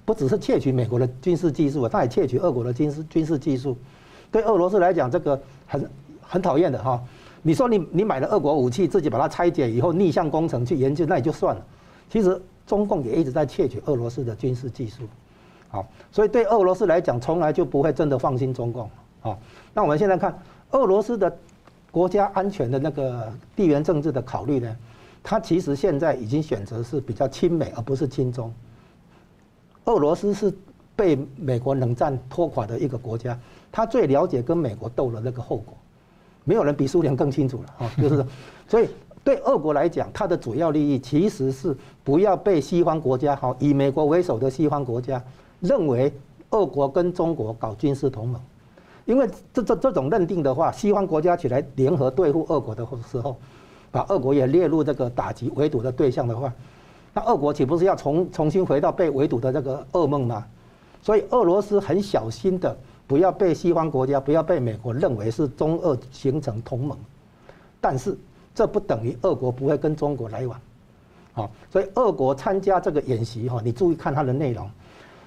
[0.04, 3.76] 不只是窃取美国的军事技术，他也窃取俄国的军事军事技术，
[4.30, 5.90] 对俄罗斯来讲这个很
[6.22, 7.02] 很讨厌的哈，
[7.46, 11.64] 你说你你买了俄国武器，自己把它拆解以后逆向工程去研究，那也就算了，
[12.10, 12.42] 其实。
[12.66, 15.04] 中共也一直在窃取俄罗斯的军事技术，
[15.68, 19.38] 好，所以对俄罗斯来讲，从来就不会真的放心中共，好，
[19.72, 20.36] 那我们现在看
[20.72, 21.32] 俄罗斯的
[21.92, 24.76] 国家安全的那个地缘政治的考虑呢，
[25.22, 28.52] 它其实现在已经选择是比较亲美而不是亲中。
[29.84, 30.52] 俄罗斯是
[30.96, 33.38] 被美国冷战拖垮的一个国家，
[33.70, 35.72] 他最了解跟美国斗的那个后果，
[36.46, 38.24] 没有人比苏联更清楚了啊，就是，
[38.66, 38.88] 所以。
[39.26, 45.20] 对俄国来讲，它的主要利益其实是不要被西方国家，好以美国为首的西方国家
[45.58, 46.12] 认为
[46.50, 48.40] 俄国跟中国搞军事同盟，
[49.04, 53.36] 因为这这这种认定的话，西方国家起来联合对付俄国的时候，
[53.90, 56.52] 把俄国也列入这个打击围堵的对象的话，
[57.12, 60.46] 那俄国岂不是要重重新回到被围堵的这个噩梦吗？
[61.02, 66.98] 所以俄罗斯很小心的不要被西方国家，不要被美国认为是中俄形成同盟，
[67.80, 68.16] 但是。
[68.56, 70.58] 这不等于俄国不会跟中国来往，
[71.34, 74.66] 好，所以俄国参加这个演习哈，你注意看它的内容，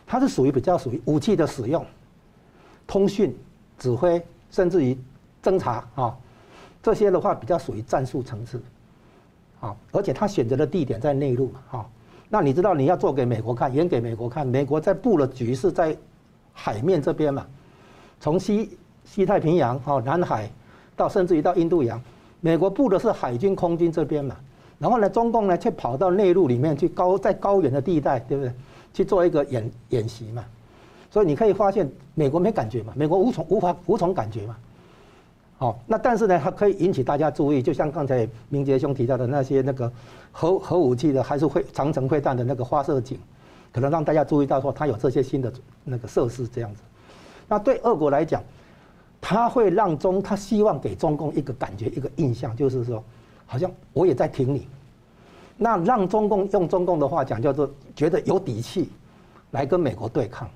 [0.08, 1.86] 它是属于比较属于武器的使用、
[2.88, 3.38] 通讯、
[3.78, 4.98] 指挥，甚至于
[5.44, 6.18] 侦查啊，
[6.82, 8.60] 这些的话比较属于战术层次，
[9.60, 11.88] 啊，而且他选择的地点在内陆哈，
[12.30, 15.96] 那你知道你要做给美国看，演给美国看，美国在布了局是在
[16.52, 17.46] 海面这边嘛，
[18.20, 20.50] 从西西太平洋哈、南海
[20.96, 22.02] 到甚至于到印度洋。
[22.42, 24.34] 美国布的是海军、空军这边嘛，
[24.78, 28.54] 然后呢，中共呢却跑到内陆里面去高在高原的地带，对不对？
[28.94, 30.46] 去做一个演演习嘛，
[31.12, 34.56] 所以你可以发现，美国没感觉嘛，美国无从无法无从感觉嘛。
[35.58, 39.92] 好，那但是呢，它可以引起大家注意，就像刚才明杰兄提到的那些那个
[40.32, 43.20] 核核武器的，还是会长程会弹的那个发射井，
[43.74, 45.52] 可能让大家注意到说它有这些新的
[45.84, 46.82] 那个设施这样子。
[47.50, 48.42] 那对俄国来讲，
[49.20, 53.04] 他会让中，他希望给中共一个感觉，一个印象，就是说，
[53.46, 54.68] 好像我也在挺你。
[55.58, 58.90] 那让中共用中共的话讲，叫做觉得有底气，
[59.52, 60.48] 来跟美国对抗。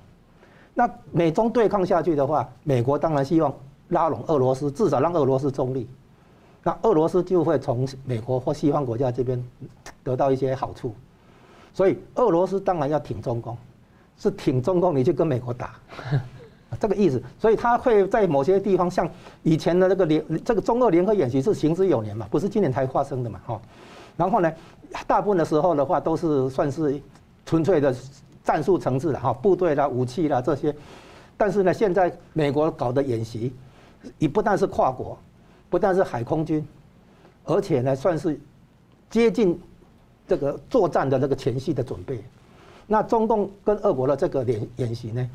[0.72, 3.52] 那美中对抗下去的话，美国当然希望
[3.88, 5.86] 拉拢俄罗斯，至少让俄罗斯中立。
[6.62, 9.44] 那俄罗斯就会从美国或西方国家这边
[10.02, 10.94] 得到一些好处。
[11.74, 13.56] 所以俄罗斯当然要挺中共，
[14.16, 15.74] 是挺中共，你去跟美国打，
[16.80, 17.22] 这个意思。
[17.38, 19.08] 所以他会在某些地方，像
[19.42, 23.60] 以前的那个联，这个中俄联合演习是行之有年嘛，不是今年才发生的嘛，哈。
[24.16, 24.52] 然后呢，
[25.06, 27.00] 大部分的时候的话都是算是
[27.44, 27.94] 纯粹的
[28.44, 30.74] 战术层次的哈，部队啦、武器啦这些。
[31.36, 33.52] 但是呢，现在美国搞的演习，
[34.18, 35.18] 也不但是跨国，
[35.68, 36.64] 不但是海空军，
[37.44, 38.38] 而且呢，算是
[39.10, 39.60] 接近
[40.28, 42.22] 这个作战的那个前戏的准备。
[42.86, 45.28] 那中共跟俄国的这个演演习呢，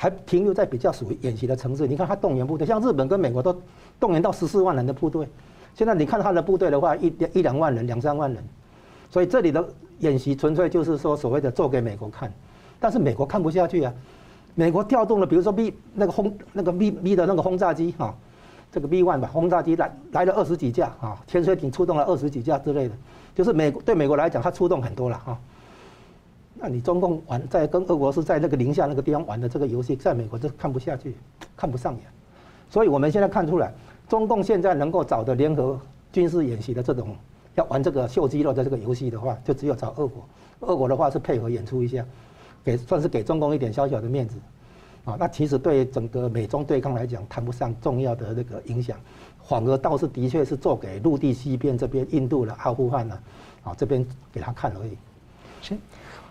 [0.00, 1.84] 还停留在比较属于演习的层次。
[1.84, 3.60] 你看，他动员部队，像日本跟美国都
[3.98, 5.26] 动员到十四万人的部队。
[5.74, 8.40] 现在你看他的部队的话，一一两万人，两三万人，
[9.10, 12.32] 所以这里的演习纯粹就是说所谓的做给美国看，
[12.78, 13.92] 但是美国看不下去啊。
[14.54, 18.14] 美国调动了，比如说 B 那个轰那个 B B 的那个轰炸机哈，
[18.70, 22.94] 这个 B one 吧，轰炸机来来了二十几架啊，潜水艇出动了二十几架之类的，
[23.34, 25.36] 就是美国对美国来讲，它出动很多了哈。
[26.60, 31.14] 那你中共玩在跟俄国是在那个零下那个地方玩的这个游戏，在美国就看不下去，
[31.56, 32.02] 看不上眼，
[32.68, 33.72] 所以我们现在看出来。
[34.08, 35.78] 中共现在能够找的联合
[36.10, 37.14] 军事演习的这种
[37.54, 40.26] 要玩这个秀肌肉的这个游戏的话，就只有找俄国。
[40.60, 42.04] 俄国的话是配合演出一下，
[42.64, 44.38] 给算是给中共一点小小的面子，
[45.04, 48.98] 啊，那其实对整个美中对抗来讲谈不上重要的那个影响，
[49.44, 53.18] 反而倒是的确是做给陆地西边这边印度的阿富汗呢，
[53.62, 54.96] 啊这边给他看而已。
[55.60, 55.76] 是。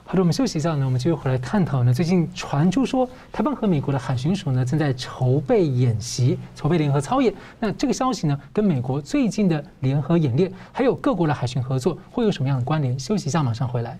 [0.09, 1.93] 好的，我们休息一下呢，我们继续回来探讨呢。
[1.93, 7.33] 最近传出说，台湾和美国的海巡署呢正在筹备演习，筹备联合操演。
[7.59, 12.97] 那这个消息呢，跟美国最近的联合演练，还有各国的海巡合作，会有什么样的关联？
[12.97, 13.99] 休息一下，马上回来。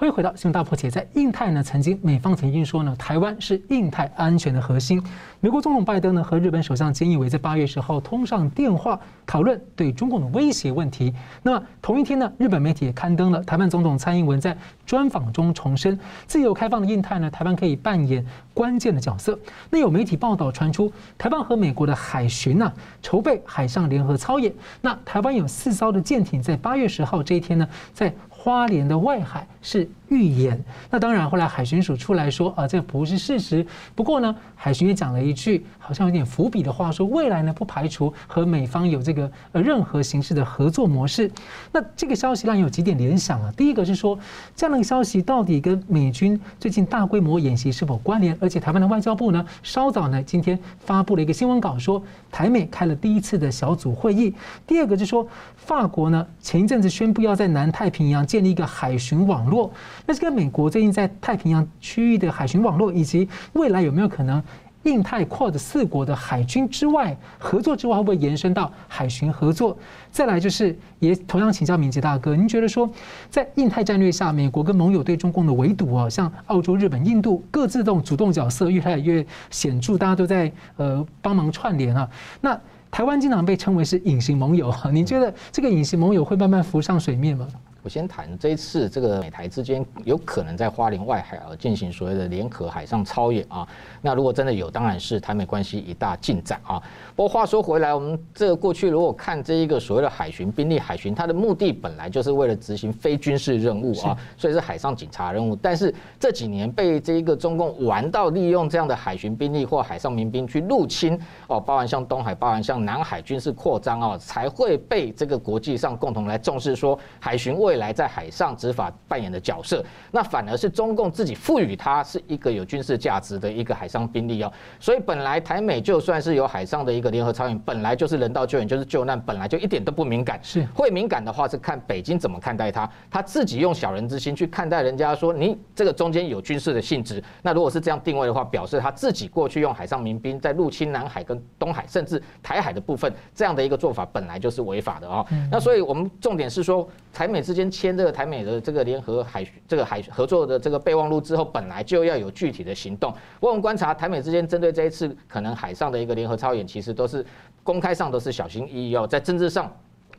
[0.00, 0.88] 欢迎回到新闻大破解。
[0.88, 5.02] 在印太呢，曾经美方曾经说呢，台湾是印太安全的核心。
[5.40, 11.12] 美国总统拜登呢和日本首相菅义伟在八月十号通上电话，讨论对中共的威胁问题。
[11.42, 14.56] 那么同一天呢，日本媒体也刊登了台湾总统蔡英文在
[14.86, 19.36] 专访中重申，自由开放的印太呢，台湾可以扮演关键的角色。
[19.68, 24.54] 那有媒体报道传出，台湾和美国的海巡呢筹备海上联合操演。
[24.80, 33.66] 那台湾有四艘的舰艇在八月十号这一天呢，在花莲的外海是预演，那当然后来海巡署出来说啊，这不是事实。
[33.94, 41.30] 不过呢，海巡也讲了一句好像有点伏笔的话，说未来呢不排除和美方有这个呃任何形式的合作模式。
[41.72, 43.52] 那这个消息让有几点联想啊？
[43.56, 44.18] 第一个是说，
[44.56, 48.36] 这样的消息到底跟美军最近大规模演习是否关联？
[48.40, 54.34] 而且台湾的外交部呢，稍早呢今天发布了一个新闻稿，说台美开了第一次的小组会议。
[54.66, 59.70] 第二个就是说，法国呢前一阵子宣布要在南太平洋建立一个海巡网络。
[60.08, 64.42] 那这个美国最近在太平洋区域的海巡网络，以及未来有没有可能
[64.84, 69.76] 印太跨的四国的海军之外合作之外，会不会延伸到海巡合作？
[70.10, 72.90] 再来就是也同样请教明捷大哥，您觉得说
[73.28, 82.08] 在印太战略下，美国跟盟友对中共的围堵啊，像澳洲、日本、印度各自这种主动角色越来越显著，大家都在呃帮忙串联啊。
[82.40, 82.58] 那
[82.90, 87.46] 台湾经常被称为是隐形盟友，您觉得这个隐形盟友会慢慢浮上水面吗？
[87.82, 93.66] 我先谈这一次这个美台之间有可能在花莲外海啊进行所谓的联合海上操演啊。
[94.02, 96.82] 那如果真的有，当然是台美关系一大进展啊。
[97.14, 105.54] 不过话说回来，我们这个过去如果看这一个所谓的海巡兵力，海巡它的目的本来就是为了执行非军事任务啊，所以是海上警察任务。
[105.54, 124.50] 但是这几年被这一个中共玩到利用这样的海巡兵力或海上民兵去入侵哦，包含像东海，包含像南海军事扩张啊，才会被这个国际上共同来重视，说海巡未来在海上执法扮演的角色，那反而是中共自己赋予它是一个有军事价值的一个海上兵力哦。
[124.80, 130.40] 所以本来台美就算是有海上的一个联合操演，本来就是人道救援，就是救难，本来就一点都不敏感。
[130.42, 132.88] 是会敏感的话，是看北京怎么看待它。
[133.10, 137.22] 他自己用小人之心去看待人家，说你这个中间有军事的性质。
[137.42, 145.26] 那如果是这样定位的话，表示他自己过去用海上民兵在入侵南海跟东海，甚至台海的部分，这样的一个做法本来就是违法的哦。
[145.50, 147.88] 那所以我们重点是说，台美之间先签。
[147.98, 153.12] 这个台美的这个联合海这个海合作的这个备忘录之后，本来就要有具体的行动。
[153.40, 157.26] 我们观察台美之间针对这一次可能海上的一个联合操演，其实都是
[157.64, 159.74] 公开上都是小心翼翼哦，在政治上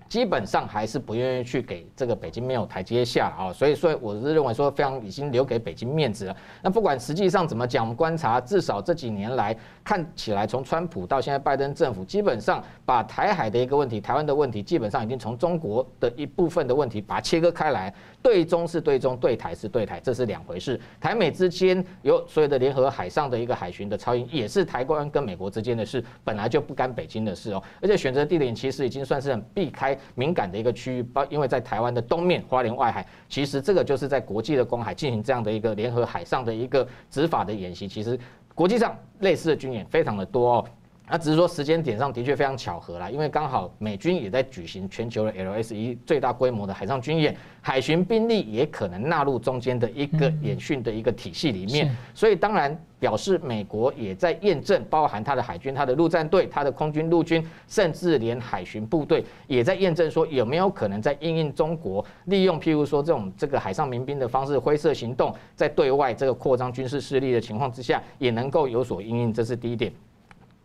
[0.10, 3.54] 基本上还是不愿意去给这个北京没有台阶下啊。
[3.54, 6.36] 所以，所以我是认为说，非常已经留给北京面子了。
[6.62, 20.80] 那不管实际上怎么讲，我们观察至少这几年来看起来，从川普到现在拜登政府，基本上把台海的一个问题、台湾的问题，基本上已经从中国的一部分的问题把它切割开来，对中是对中，对台是对台，这是两回事。
[21.00, 27.64] 台美之间有所谓的联合海上的一个海巡的超英，也是台湾跟美国之间的事，本来就不干北京的事哦。
[27.82, 38.20] 而且选择地点其实已经算是很避开敏感的一个区域，包因为在台湾的东面花莲外海，其实这个就是在国际的公海进行这样的一个联合海上的一个执法的演习，其实
[38.60, 40.66] 国际上类似的军演非常的多哦。
[41.12, 69.92] 那只是说时间点上的确非常巧合啦，因为刚好美军也在举行全球的 LSE 最大规模的海上军演，海巡兵力也可能纳入中间的一个演训的一个体系里面，所以当然表示美国也在验证，包含它的海军、它的陆战队、它的空军、陆军，甚至连海巡部队也在验证说有没有可能在应应中国利用譬如说这种这个海上民兵的方式灰色行动，在对外这个扩张军事势力的情况之下，也能够有所应应，这是第一点。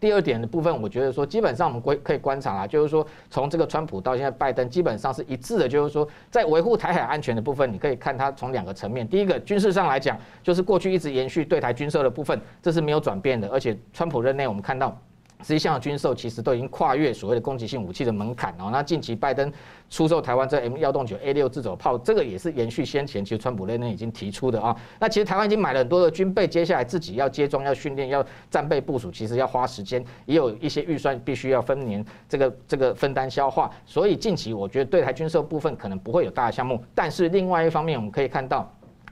[0.05, 9.09] 第二点的部分，我觉得说，基本上我们可可以观察啊，就是说，从这个川普到现在拜登，基本上是一致的，就是说，在维护台海安全的部分，你可以看它从两个层面。
[9.09, 14.95] 第一个，军事上来讲，就是过去一直延续对台军售的部分，这是没有转变的，而且川普任内我们看到。
[15.45, 18.71] 实际上，军售其实都已经跨越所谓的攻击性武器的门槛哦。
[18.73, 19.53] 那近期拜登
[19.91, 24.75] 出售台湾这 M 幺洞九 A 六自走炮，这个也是延续先前其实川普那边已经提出的啊。
[24.99, 33.71] 那其实台湾已经买了很多的军备，接下来自己要接装、要训练、要战备部署，其实要花时间，也有一些预算必须要分年这个这个分担消化。
[33.85, 38.67] 所以近期我觉得对台军售部分可能不会有大的项目，但是另外一方面我们可以看到。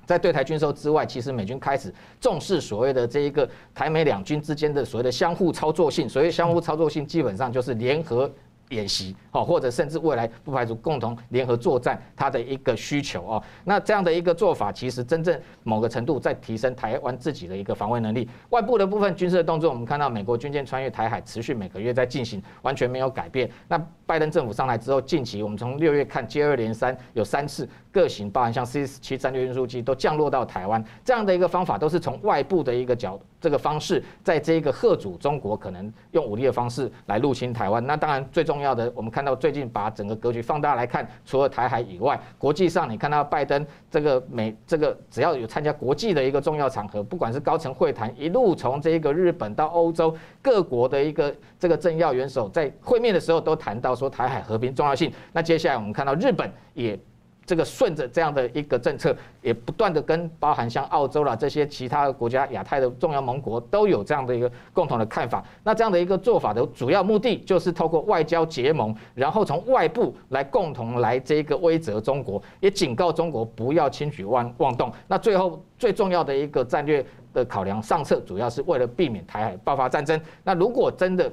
[0.04, 6.08] 在对台军售之外，其实美军开始重视所谓的这一个台美两军之间的所谓的相互操作性。
[6.08, 8.30] 所谓相互操作性，基本上就是联合。
[8.72, 13.42] 演习哦，或者甚至未来不排除共同联合作战，它的一个需求哦。
[13.64, 18.28] 那这样的一个做法，其实真正某个程度在提升台湾自己的一个防卫能力。
[18.50, 23.50] 外部的部分军事的动作，我们看到美国军舰穿越台海，持续每个月在进行，完全没有改变。
[23.68, 33.24] 那拜登政府上来之后，近期我们从六月看，接二连三有三次各型，包含像 C 七战略运输机都降落到台湾，这样的一个方法都是从外部的一个角度。
[33.42, 37.84] 这个方式，在这个吓阻中国可能用武力的方式来入侵台湾。
[37.84, 55.12] 那当然最重要的，我们看到最近把整个格局放大来看，除了台海以外，国际上你看到拜登这个美这个只要有参加国际的一个重要场合，不管是高层会谈，一路从这个日本到欧洲各国的一个这个政要元首在会面的时候都谈到说台海和平重要性。
[55.32, 56.96] 那接下来我们看到日本也。
[57.44, 65.44] 这个顺着这样的一个政策，也不断的跟包含像澳洲啦这些其他的国家、亚太的重要盟国都有这样的一个共同的看法。
[65.64, 74.92] 那这样的一个做法的主要目的，就是透过外交结盟，然后从外部来共同来这个威慑中国，也警告中国不要轻举妄妄动。
[75.08, 80.20] 那最后最重要的一个战略的考量上策，主要是为了避免台海爆发战争。
[80.44, 81.30] 那如果真的，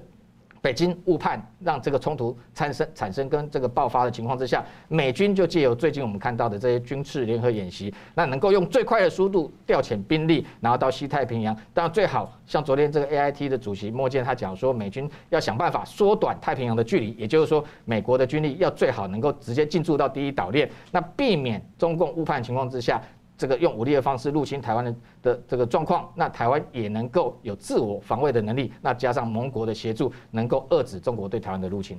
[0.61, 11.55] 北京误判，让这个冲突产生产生跟这个爆发的情况之下，美军就借由最近我们看到的这些军事联合演习，那能够用最快的速度调遣兵力，然后到西太平洋。
[11.73, 23.01] 当然最好像昨天这个 AIT 的主席莫健他讲说，美军要想办法缩短太平洋的距离，也就是说，美国的军力要最好能够直接进驻到第一岛链，那避免中共误判情况之下。
[23.39, 31.97] 这个用武力的方式入侵台湾的的这个状况，那台湾也能够有自我防卫的能力，那加上盟国的协助，能够遏制中国对台湾的入侵。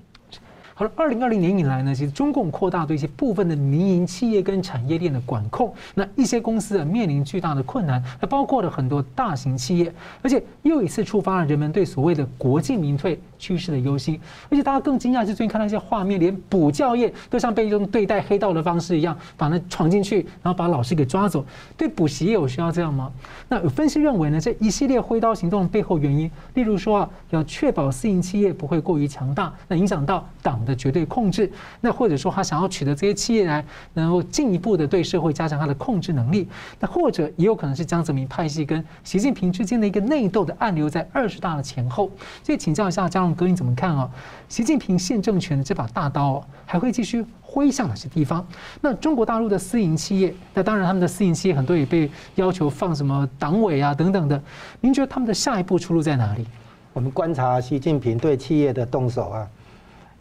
[0.81, 14.19] 好了，二零二零年以来呢，其实中共扩大对一些部分的民营企业跟产业链的管控，那一些公司啊面临巨大的困难，还包括了很多大型企业，而且又一次触发了人们对所谓的国进民退趋势的忧心。
[14.49, 21.45] 而且大家更惊讶是，最近看到一些画面，连补教业都像被一种对待黑道的方式一样，把那闯进去，然后把老师给抓走。
[21.77, 23.13] 对补习业有需要这样吗？
[23.51, 30.70] 那有分析认为呢，这一系列挥刀行动背后原因，例如说啊，要确保私营企业不会过于强大，那影响到党的。
[30.71, 31.51] 的绝对控制，
[31.81, 33.65] 那或者说他想要取得这些企业来，
[33.95, 36.49] 能够进一步的对社会加强他的控制能力，
[36.79, 42.11] 那或者也有可能是江泽民派系跟习近平之间的一个内斗的暗流在二十大的前后。
[42.45, 44.09] 所以请教一下佳龙哥，你怎么看啊？
[44.49, 48.47] 习近平现政权的这把大刀还会继续挥向哪些地方？
[48.81, 54.41] 那中国大陆的私营企业，那当然他们的私营企业很多也被要求放什么党委啊等等的，
[54.81, 56.47] 您觉得他们的下一步出路在哪里？
[56.93, 59.49] 我们观察习近平对企业的动手啊。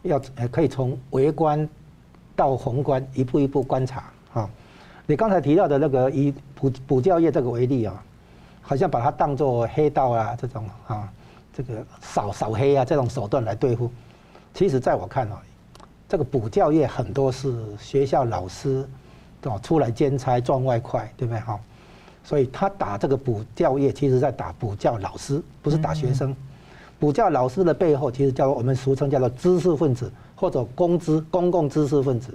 [0.04, 0.22] 要，
[0.52, 1.68] 可以从微观
[2.36, 4.50] 到宏观一步一步观察啊。
[5.06, 8.04] 你刚才提到的那个以补补教业这个为例啊，
[8.62, 11.12] 好像把它当作黑道啊这种啊，
[11.54, 13.92] 这个扫扫黑啊这种手段来对付。
[14.54, 15.42] 其实在我看啊，
[16.08, 18.88] 这个补教业很多是学校老师
[19.44, 21.60] 哦出来兼差赚外快，对不对哈？
[22.24, 26.36] 所以他打这个补教业，其实在打补教老师，不是打学生。
[27.00, 32.34] 补教老师的背后，其实叫我们俗称叫做知识分子或者公知公共知识分子，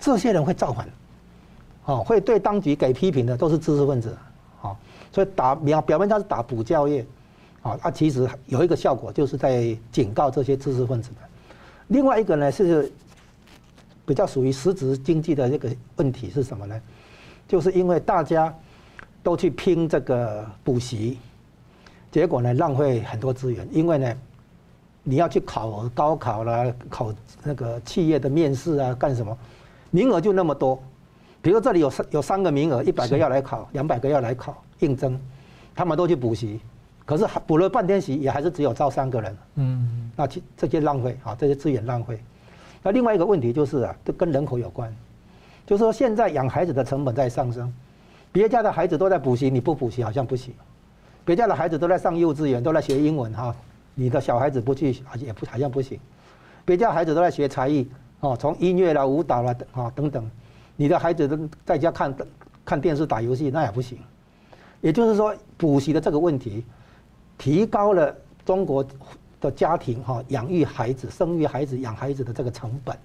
[0.00, 0.88] 这些人会造反，
[1.84, 4.16] 哦，会对当局给批评的都是知识分子，
[4.62, 4.76] 哦，
[5.12, 7.06] 所以打表表面上是打补教业，
[7.62, 11.16] 啊，它其实有一个效果，就是在警告这些知识分子的。
[11.86, 12.92] 另外一个呢是
[14.04, 16.80] 比较属于实质经济的这个问题是什么呢？
[17.46, 18.52] 就是因为大家
[19.22, 21.16] 都去拼这个补习。
[22.18, 24.12] 结果呢，浪费很多资源，因为呢，
[25.04, 27.14] 你要去考高考啦，考
[27.44, 29.38] 那个企业的面试啊，干什么？
[29.92, 30.82] 名额就那么多。
[31.40, 35.16] 比如这里有三有三个名额，一百个要来考，两百个要来考应征，
[35.76, 36.58] 他们都去补习，
[37.04, 39.36] 可是补了半天习，也还是只有招三个人。
[39.54, 42.18] 嗯，那这这些浪费啊，这些资源浪费。
[42.82, 44.92] 那另外一个问题就是啊，这跟人口有关，
[45.64, 47.72] 就是说现在养孩子的成本在上升，
[48.32, 50.52] 别家的孩子都在补习，你不补习好像不行。
[51.28, 53.54] 别家的孩子都在上幼稚园，都在学英文哈，
[53.94, 56.00] 你的小孩子不去，也不好像不行。
[56.64, 57.86] 别家孩子都在学才艺
[58.20, 60.26] 哦，从音乐啦、舞蹈啦啊等等，
[60.74, 62.16] 你的孩子都在家看
[62.64, 63.98] 看电视、打游戏，那也不行。
[64.80, 66.64] 也就是说，补习的这个问题，
[67.36, 68.16] 提高了
[68.46, 68.82] 中国
[69.38, 72.96] 的家庭哈养育孩子、生育孩子、养孩子的这个成本。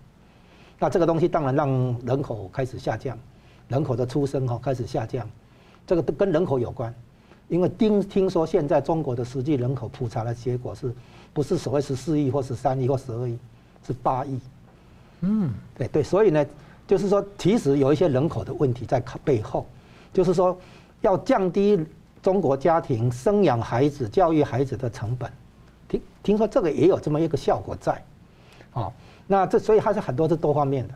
[0.80, 1.70] 那这个东西当然让
[2.06, 3.20] 人口开始下降，
[3.68, 5.30] 人口的出生哈开始下降，
[5.86, 6.96] 这个跟人口有关。
[7.54, 10.92] 因为听听说现在中国的实际人口普查的结果是，
[11.32, 13.38] 不是所谓十四亿或十三亿或十二亿，
[13.86, 14.40] 是八亿。
[15.22, 16.44] 嗯，对对，所以呢，
[16.88, 19.68] 就是说，其实有一些人口的问题在背后，
[20.12, 20.58] 就是说，
[21.02, 21.80] 要降低
[22.24, 25.32] 中国家庭生养孩子、教育孩子的成本。
[25.88, 28.04] 听听说这个也有这么一个效果在，
[28.74, 28.92] 啊，
[29.28, 30.96] 那这所以还是很多是多方面的。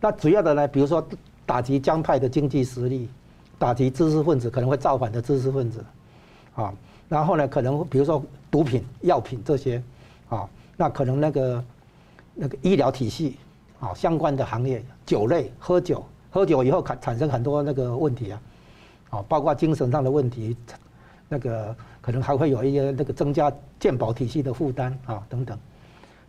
[0.00, 1.06] 那主要的呢，比如说
[1.46, 3.08] 打击江派的经济实力。
[3.58, 5.84] 打击知识分子可能会造反的知识分子，
[6.54, 6.74] 啊，
[7.08, 9.82] 然后呢，可能比如说毒品、药品这些，
[10.28, 11.64] 啊，那可能那个
[12.34, 13.36] 那个医疗体系
[13.80, 18.42] 啊相关的行业，酒类喝酒，喝酒以后产产生很多那个问题啊，
[19.10, 20.56] 啊，包括精神上的问题，
[21.28, 25.58] 那个可能还会有一些那个增加健保体系的负担啊等等，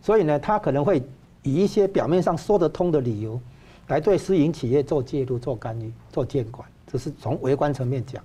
[0.00, 1.02] 所以呢，他可能会
[1.42, 3.40] 以一些表面上说得通的理由，
[3.88, 6.66] 来对私营企业做介入、做干预、做监管。
[6.86, 8.22] 这是从微观层面讲，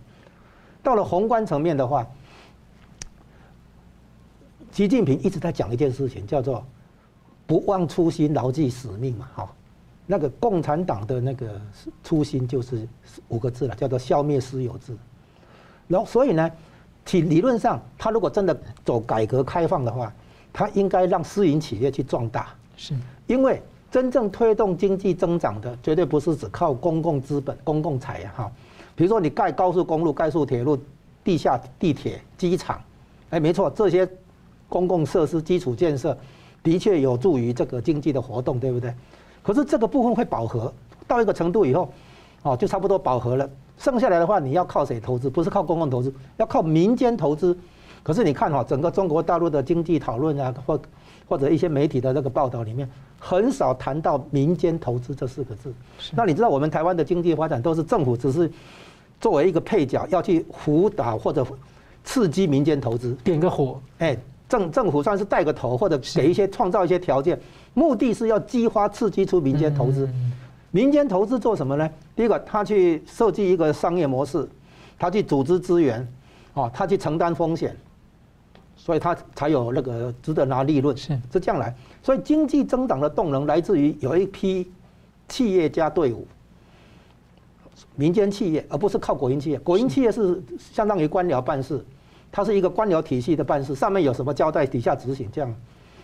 [0.84, 2.06] 到了宏观层面的话，
[4.72, 6.64] 习近平一直在讲一件事情，叫做
[7.48, 9.52] “不忘初心，牢记使命”嘛，哈，
[10.06, 11.60] 那个共产党的那个
[12.04, 12.88] 初心就是
[13.30, 14.96] 五个字了，叫做消灭私有制。
[15.88, 16.52] 然后，所以呢，
[17.04, 18.56] 其理论上，他如果真的
[18.86, 20.14] 走改革开放的话，
[20.54, 22.94] 他应该让私营企业去壮大，是
[23.26, 23.62] 因为。
[23.92, 28.52] 真正推动经济增长的，绝对不是只靠公共资本、公共财呀，哈。
[28.96, 30.78] 比如说你盖高速公路、盖速铁路、
[31.24, 32.82] 地下地铁、机场，
[33.32, 34.08] 哎，没错，这些
[34.70, 36.18] 公共设施基础建设
[36.64, 38.94] 的确有助于这个经济的活动，对不对？
[39.44, 40.74] 可是这个部分会饱和，
[41.06, 41.92] 到一个程度以后，
[42.44, 43.50] 哦，就差不多饱和了。
[43.78, 45.30] 剩下来的话，你要靠谁投资？
[45.30, 47.58] 不是靠公共投资，要靠民间投资。
[48.04, 50.80] 可是你看哈，整个中国大陆的经济讨论啊，或
[51.32, 52.86] 或者一些媒体的那个报道里面。
[53.18, 55.72] 很少谈到民间投资这四个字。
[56.14, 58.52] 那你知道我们台湾的经济发展都是政府只是
[59.20, 61.46] 作为一个配角，要去辅导或者
[62.04, 63.80] 刺激民间投资，点个火。
[64.00, 64.18] 哎，
[64.50, 67.40] 政政府算是带个头，或者给一些创造一些条件，
[67.76, 70.10] 目的是要激发刺激出民间投资。
[70.72, 71.88] 民间投资做什么呢？
[72.16, 74.50] 第一个，他去设计一个商业模式，
[74.98, 76.06] 他去组织资源，
[76.56, 77.78] 哦，他去承担风险。
[78.84, 81.72] 所以它才有那个值得拿利润，是是这样来。
[82.02, 84.72] 所以经济增长的动能来自于有一批
[85.30, 86.26] 企业家队伍，
[87.96, 89.60] 民间企业，而不是靠国营企业。
[89.60, 91.86] 国营企业是相当于官僚办事，
[92.32, 95.56] 它是一个官僚体系的办事，上面有什么交代，底下执行这样。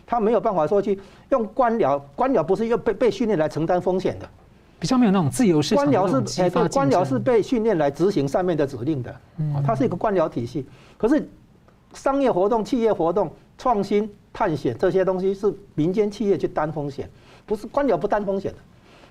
[0.05, 0.99] 他没有办法说去
[1.29, 4.29] 用官僚，官僚不是要被被训练来承担风险的，
[4.79, 5.83] 比较没有那种自由市场。
[5.83, 10.63] 官僚是哎对，官僚是被训练来执行上面的指令的，嗯它是一个官僚体系，
[10.95, 11.27] 可是。
[11.93, 17.09] 商业活动、企业活动、创新、探险这些东西是民间企业去担风险，
[17.45, 18.57] 不是官僚不担风险的，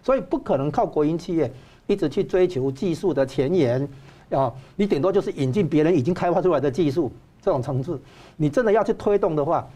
[0.03, 1.53] 所以不可能靠国营企业
[1.87, 3.89] 一直去追求技术的前沿
[4.31, 4.53] 啊！
[4.77, 7.11] 你顶多就是引进别人已经开发出来的技术
[7.41, 8.01] 这种层次，
[8.37, 9.69] 你真的要去推动的话，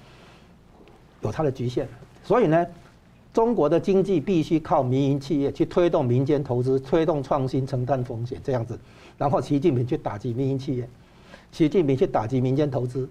[1.23, 1.89] 有它的局限。
[2.23, 2.67] 所以呢，
[3.33, 8.79] 中国的经济必须靠民营企业去推动民间投资、推动创新、承担风险这样子，
[9.17, 10.89] 然后习近平去打击民营企业。
[11.53, 13.09] 习近平去打击民间投资，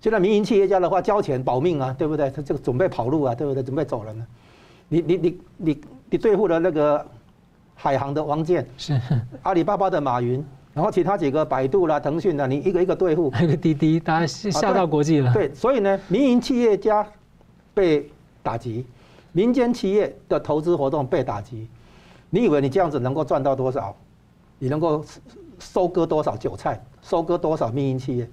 [0.00, 2.30] 现在民营企业家的话交钱保命啊，对不对？
[2.30, 3.62] 他这个准备跑路啊，对不对？
[3.62, 4.26] 准备走人了。
[4.88, 7.04] 你你你你你对付了那个
[7.74, 9.00] 海航的王健，是
[9.42, 15.32] 阿里巴巴的马云，然后其他几个百度啦、腾讯啦，你一个一个对付，还有个滴滴，大家吓到国际了。
[15.32, 17.06] 对，所以呢，民营企业家
[17.72, 18.08] 被
[18.42, 18.84] 打击，
[19.32, 21.66] 民间企业的投资活动被打击。
[22.30, 23.96] 你以为你这样子能够赚到多少？
[24.58, 25.04] 你能够
[25.64, 26.78] 收割多少韭菜？
[27.02, 28.28] 收割多少民营企业？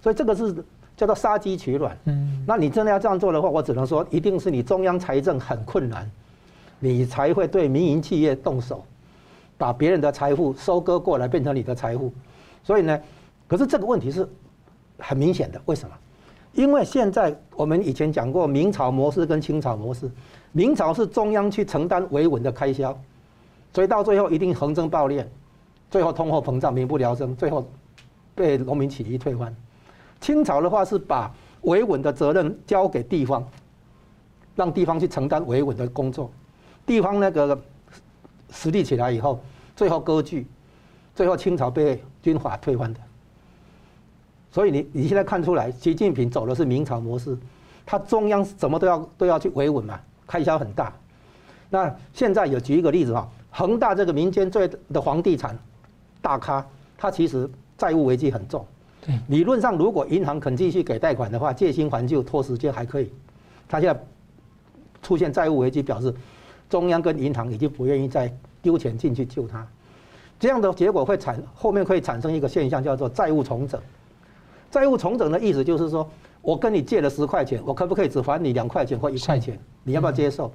[0.00, 0.54] 所以这个是
[0.96, 1.96] 叫做杀鸡取卵。
[2.04, 6.08] 嗯，那你真的要这样做的话，我只能说，一定是你中央财政很困难，
[6.78, 8.84] 你才会对民营企业动手，
[9.56, 12.12] 把别人的财富收割过来变成你的财富。
[12.62, 12.98] 所以呢，
[13.48, 14.28] 可是这个问题是
[14.98, 15.94] 很明显的，为什么？
[16.54, 20.10] 因为现在我们以前讲过明朝模式跟清朝模式，
[20.52, 22.96] 明朝是中央去承担维稳的开销。
[23.74, 25.24] 所以到最后一定横征暴敛，
[25.90, 27.66] 最后通货膨胀、民不聊生，最后
[28.34, 29.54] 被农民起义推翻。
[30.20, 31.32] 清朝的话是把
[31.62, 33.46] 维稳的责任交给地方，
[34.54, 36.30] 让地方去承担维稳的工作。
[36.84, 37.58] 地方那个
[38.50, 39.40] 实力起来以后，
[39.76, 40.46] 最后割据，
[41.14, 43.00] 最后清朝被军阀推翻的。
[44.50, 47.36] 所以你你现在看出来，习近平走的是明朝模式，
[47.86, 50.92] 他中央什么都要都要去维稳嘛，开销很大。
[51.70, 53.28] 那现在有举一个例子哈。
[53.50, 55.58] 恒大这个民间最的房地产
[56.20, 56.64] 大咖，
[56.96, 58.66] 他其实债务危机很重。
[59.00, 63.12] 对，理论上如果银行肯继续给贷款的话，借新还旧拖时间还可以。
[63.68, 64.00] 他现在
[65.02, 66.12] 出现债务危机，表示
[66.68, 69.66] 中央跟银行已经不愿意再丢钱进去救他。
[70.40, 73.80] 这样的结果会产后面会产生一个现象，叫做债务重整。
[74.70, 76.08] 债务重整的意思就是说，
[76.42, 79.58] 我跟你借了十块钱，我可不可以只还你两块钱或一块钱？
[79.82, 80.52] 你要不要接受？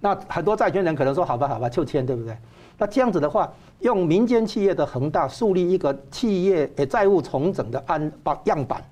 [0.00, 2.36] 那很多债权人可能说：“好吧，好吧，就签，对不对？”
[2.78, 3.50] 那这样子的话，
[3.80, 8.82] 用民间企业的恒大树立一个企业诶债务重整的安把样板，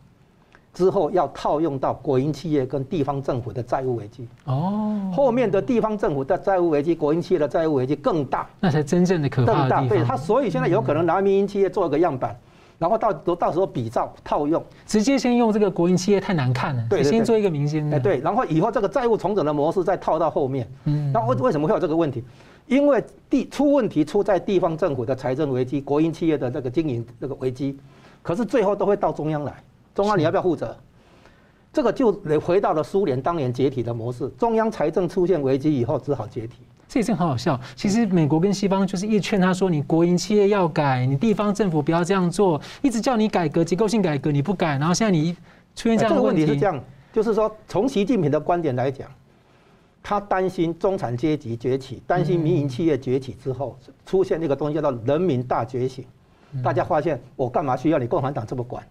[0.73, 4.29] 之后要套用到国营企业跟地方政府的债务危机。
[4.45, 9.69] 哦，后面的地方政府的债务危机，国营企业的债务危机更大，那才真正的可怕。
[9.89, 12.37] 对，他所以现在有可能拿民营企业做一个样板。
[12.79, 17.97] 然后到到时候比照套用，直接先用这个国营企业太难看了，对，先做一个民间的。
[17.97, 20.69] 哎，对，然后以后这个债务重整的模式再套到后面。
[20.87, 22.25] 嗯，那为为什么会有这个问题？
[22.73, 27.79] 因为地出问题出在地方政府的财政危机，国营企业的这个经营这个危机，
[28.23, 29.63] 可是最后都会到中央来，
[29.95, 30.75] 中央你要不要负责？
[31.71, 32.11] 这个就
[32.41, 36.57] 回到了苏联当年解体的模式，中央财政出现危机以后只好解体。
[36.89, 37.61] 这也真很好笑。
[37.77, 45.37] 其实美国跟西方就是一直劝他说：“你国营企业要改，你地方政府不要这样做，一直叫你改革结构性改革，你不改。”然后现在你
[45.77, 46.41] 出现这样的问题。
[46.41, 49.09] 这个问题是这样，就是说从习近平的观点来讲，
[50.03, 56.05] 他担心中产阶级崛起，担心民营企业崛起之后出现那个东西叫做人民大觉醒。
[56.63, 58.85] 大家发现我干嘛需要你共产党这么管？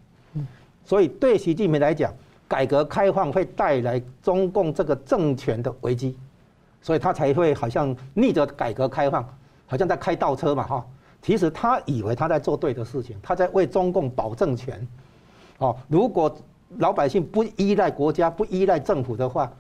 [0.84, 2.12] 所以对习近平来讲，
[2.48, 6.18] 改革开放会带来中共这个政权的危机。
[6.82, 9.24] 所以他才会好像逆着改革开放，
[9.68, 10.84] 好像在开倒车嘛哈。
[11.22, 14.88] 其实他以为他在做对的事情，他在为中共保政权。
[15.60, 16.36] 哦，如果
[16.80, 19.54] 老百姓不依赖国家、不依赖政府的话，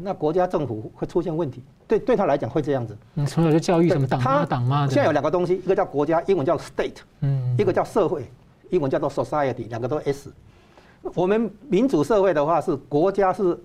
[0.00, 1.62] 那国家政府会出现问题。
[1.86, 2.96] 对，对他来讲会这样子。
[3.14, 4.86] 你从小就教育什么党妈党妈。
[4.86, 8.30] 现在有两个东西，一个叫国家，英文叫 state，嗯，一个叫社会，
[8.70, 10.32] 英文叫做 society，两个都 s。
[11.14, 13.58] 我们民主社会的话是国家是。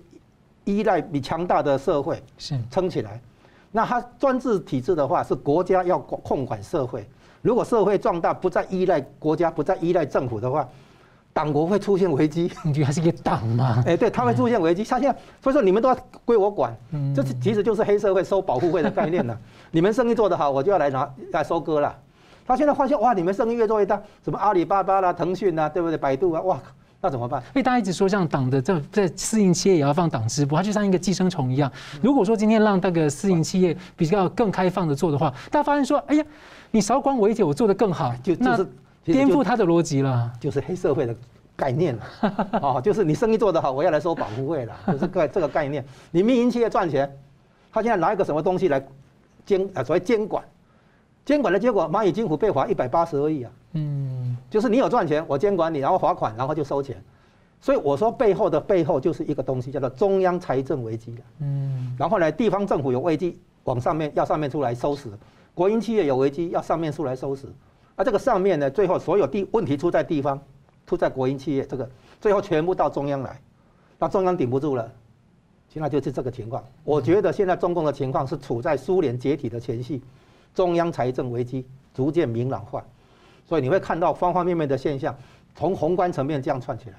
[0.66, 3.20] 依赖比强大的社会是撑起来，
[3.70, 7.06] 那他专制体制的话是国家要控管社会。
[7.42, 10.66] 如果社会壮大，不再依赖国家，不再依赖政府的话，
[11.34, 12.50] 党国会出现危机。
[12.62, 13.82] 你觉得还是一个党吗？
[13.86, 14.82] 哎，对，他会出现危机。
[14.82, 16.74] 他现在所以说你们都要归我管，
[17.14, 19.38] 这是其实就是黑社会收保护费的概念了。
[19.70, 21.94] 你们生意做得好，我就要来拿来收割了。
[22.46, 25.98] 他现在发现哇，你们生意越做越大，什么阿里巴巴啦、腾讯啊，对不对？
[25.98, 26.58] 百度啊，哇。
[27.00, 27.38] 那怎么办？
[27.48, 31.70] 因为大家一直说，像党的这这私营企业也要放党支部，它就像一个寄生虫一样。
[32.00, 36.24] 如果说今天让那个私营企业比较更开放的做的话，大家发现说，哎呀，
[36.70, 38.66] 你少管我一点，我做得更好，就就是
[39.04, 41.14] 颠覆他的逻辑了，就是黑社会的
[41.54, 42.02] 概念了。
[42.62, 45.84] 哦，就是你生意做得好，我要来收保护费了，就是个这个概念。
[46.10, 47.10] 你民营企业赚钱，
[47.72, 48.84] 他现在拿一个什么东西来
[49.44, 49.84] 监啊？
[49.84, 50.42] 所谓监管，
[51.24, 53.52] 监管的结果，蚂蚁金服被罚一百八十二亿啊。
[53.72, 54.36] 嗯。
[54.50, 56.96] 就是你有赚钱，我监管你，然后罚款，然后就收钱。
[57.60, 61.20] 所以我说背后的背后就是一个东西，叫做中央财政危机了。
[61.40, 61.94] 嗯。
[61.98, 65.08] 然后呢，地方政府有危机，往上面要上面出来收拾；
[65.54, 67.46] 国营企业有危机，要上面出来收拾。
[67.96, 70.40] 而这个上面呢，最后所有地问题出在地方，
[70.86, 71.88] 出在国营企业，这个
[72.20, 73.40] 最后全部到中央来，
[73.98, 74.90] 那中央顶不住了，
[75.68, 76.62] 现在就是这个情况。
[76.82, 80.02] 我觉得现在中共的情况是处在苏联解体的前夕，
[80.54, 81.64] 中央财政危机
[81.94, 82.84] 逐渐明朗化。
[83.46, 85.14] 所以你会看到方方面面的现象，
[85.54, 86.96] 从宏观层面这样串起来。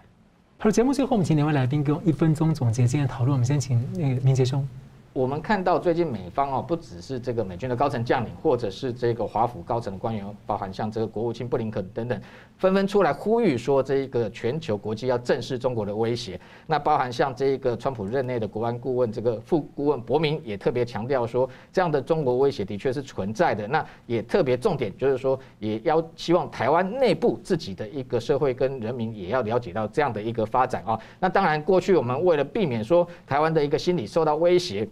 [0.60, 3.34] 好，节目最后我们请两位来宾给我一分钟总结今天讨论。
[3.34, 4.66] 我们先请那个明杰兄。
[5.16, 12.22] 我们看到最近美方哦，不只是这个美军的高层将领，或者是这个华府高层的官员，包含像这个国务卿布林肯等等，
[12.58, 16.38] 纷纷出来呼吁说，这一个全球国际要正视中国的威胁。
[16.68, 23.66] 那包含像这一个川普任内的国安顾问这个副顾问伯明也特别强调说，这样的中国威胁的确是存在的。
[23.70, 31.00] 那也特别重点就是说，也要希望台湾内部自己的一个社会跟人民也要了解到这样的一个发展啊。
[31.22, 34.86] 那当然，过去我们为了避免说台湾的一个心理受到威胁。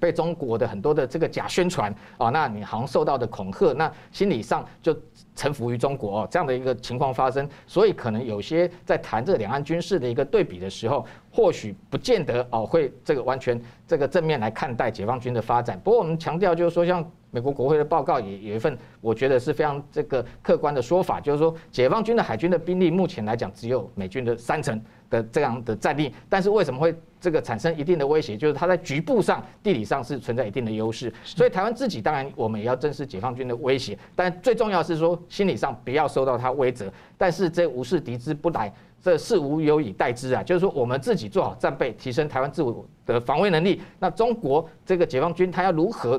[0.00, 4.96] 被中国的很多的这个假宣传啊，那你好像受到的恐吓，那心理上就
[5.34, 15.80] 臣服于中国哦，这样的一个情况发生，所以可能有些在谈这两岸军事的一个对比的时候，或许不见得哦会这个完全这个正面来看待解放军的发展。
[15.82, 24.80] 不过我们强调就是说，像美国国会的报告也有一份，我觉得是非常这个客观的说法，就是说解放军的海军的兵力目前来讲只有美军的三成。
[25.12, 28.34] 的这样的战力，但是为什么会这个产生一定的威胁？
[28.34, 31.12] 就是它在局部上、地理上是存在一定的优势。
[31.22, 36.90] 所以台湾自己当然我们也要正视解放军的威胁，但最重要是说心理上不要受到它威责。
[37.18, 38.72] 但是这无视敌之不来，
[39.02, 40.42] 这事无有以待之啊！
[40.42, 43.82] 就是说我们自己做好战备，提升台湾自我的防卫能力。
[43.98, 46.18] 那中国这个解放军他要如何、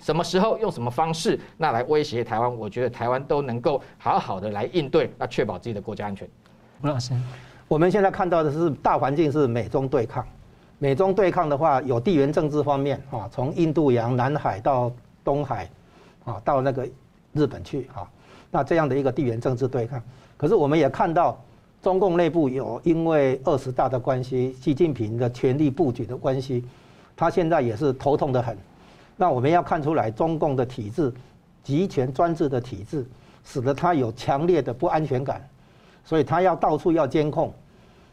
[0.00, 2.56] 什么时候用什么方式，那来威胁台湾？
[2.56, 6.28] 我觉得台湾都能够好好的来应对，那确保自己的国家安全。
[6.82, 7.12] 吴老师。
[7.68, 10.26] 我们现在看到的是大环境是美中对抗，
[10.78, 14.90] 美中对抗的话有地缘政治方面啊，从印度洋、南海到
[15.22, 15.70] 东海，
[16.24, 16.88] 啊，到那个
[17.32, 18.08] 日本去啊，
[18.50, 20.02] 那这样的一个地缘政治对抗。
[20.36, 21.40] 可是我们也看到
[21.80, 26.64] 中共内部有因为二十大的关系，习近平的权力布局的关系，
[27.16, 28.56] 他现在也是头痛得很。
[29.20, 31.12] 那我们要看出来，中共的体制，
[31.62, 33.04] 集权专制的体制，
[33.44, 35.46] 使得他有强烈的不安全感。
[36.02, 37.52] 所以他要到处要监控，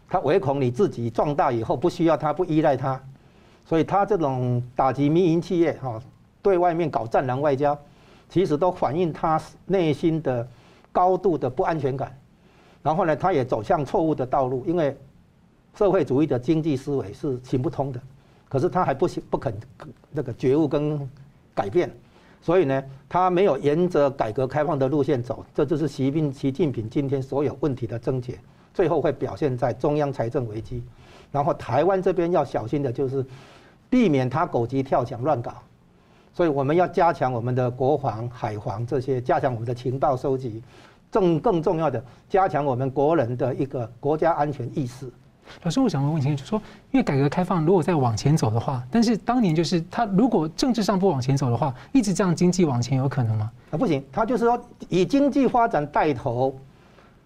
[0.10, 3.01] 他唯恐你自己壮大以后不需要他，不依赖他，
[3.64, 5.97] 所以他这种打击民营企业哈，
[6.41, 7.80] 对外面搞战狼外交，
[8.28, 10.45] 其实都反映他内心的
[10.91, 12.14] 高度的不安全感。
[12.84, 14.97] 然后呢，他也走向错误的道路，因为
[15.74, 18.01] 社会主义的经济思维是行不通的，
[18.50, 19.54] 可是他还不行不肯
[20.12, 21.10] 那个觉悟跟
[21.54, 21.91] 改变。
[22.39, 28.39] 所以呢，他没有沿着改革开放的路线走，这就是习近习近平今天所有问题的症结，
[28.74, 30.82] 最后会表现在中央财政危机。
[31.32, 33.26] 然后台湾这边要小心的就是，
[33.89, 35.56] 避免他狗急跳墙乱搞。
[36.32, 40.62] 所以我们要加强我们的国防、海防这些，加强我们的情报收集，
[41.12, 45.12] 更更重要的，加强我们国人的一个国家安全意识。
[45.64, 53.52] 老师，我想问问清楚，就是说，因为改革开放如果再往前走的话，但是当年就是他如果政治上不往前走的话，一直这样经济往前有可能吗？
[53.72, 56.56] 啊，不行，他就是说以经济发展带头，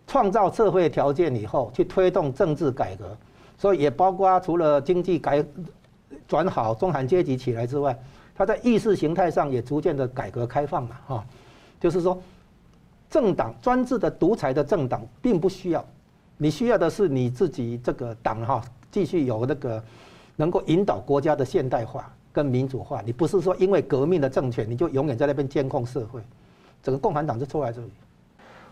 [0.07, 3.15] 创造社会条件以后，去推动政治改革，
[3.57, 5.43] 所以也包括除了经济改
[6.27, 7.97] 转好，中产阶级起来之外，
[8.35, 11.25] 他在意识形态上也逐渐的改革开放嘛，哈，
[11.79, 12.19] 就是说，
[13.09, 15.85] 政党专制的独裁的政党并不需要。
[16.41, 19.83] 你需要的是你自己这个党哈，继续有那个
[20.35, 22.99] 能够引导国家的现代化跟民主化。
[23.05, 26.19] 你不是说因为革命的政权，你就永远在那边监控社会。
[26.81, 27.91] 整个共产党就坐在这里。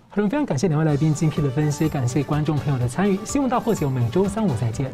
[0.09, 3.19] 好的，非常感谢两位来宾精辟的分析，感谢观众朋友的参与。
[3.23, 4.91] 新闻大破解，我每周三五再见。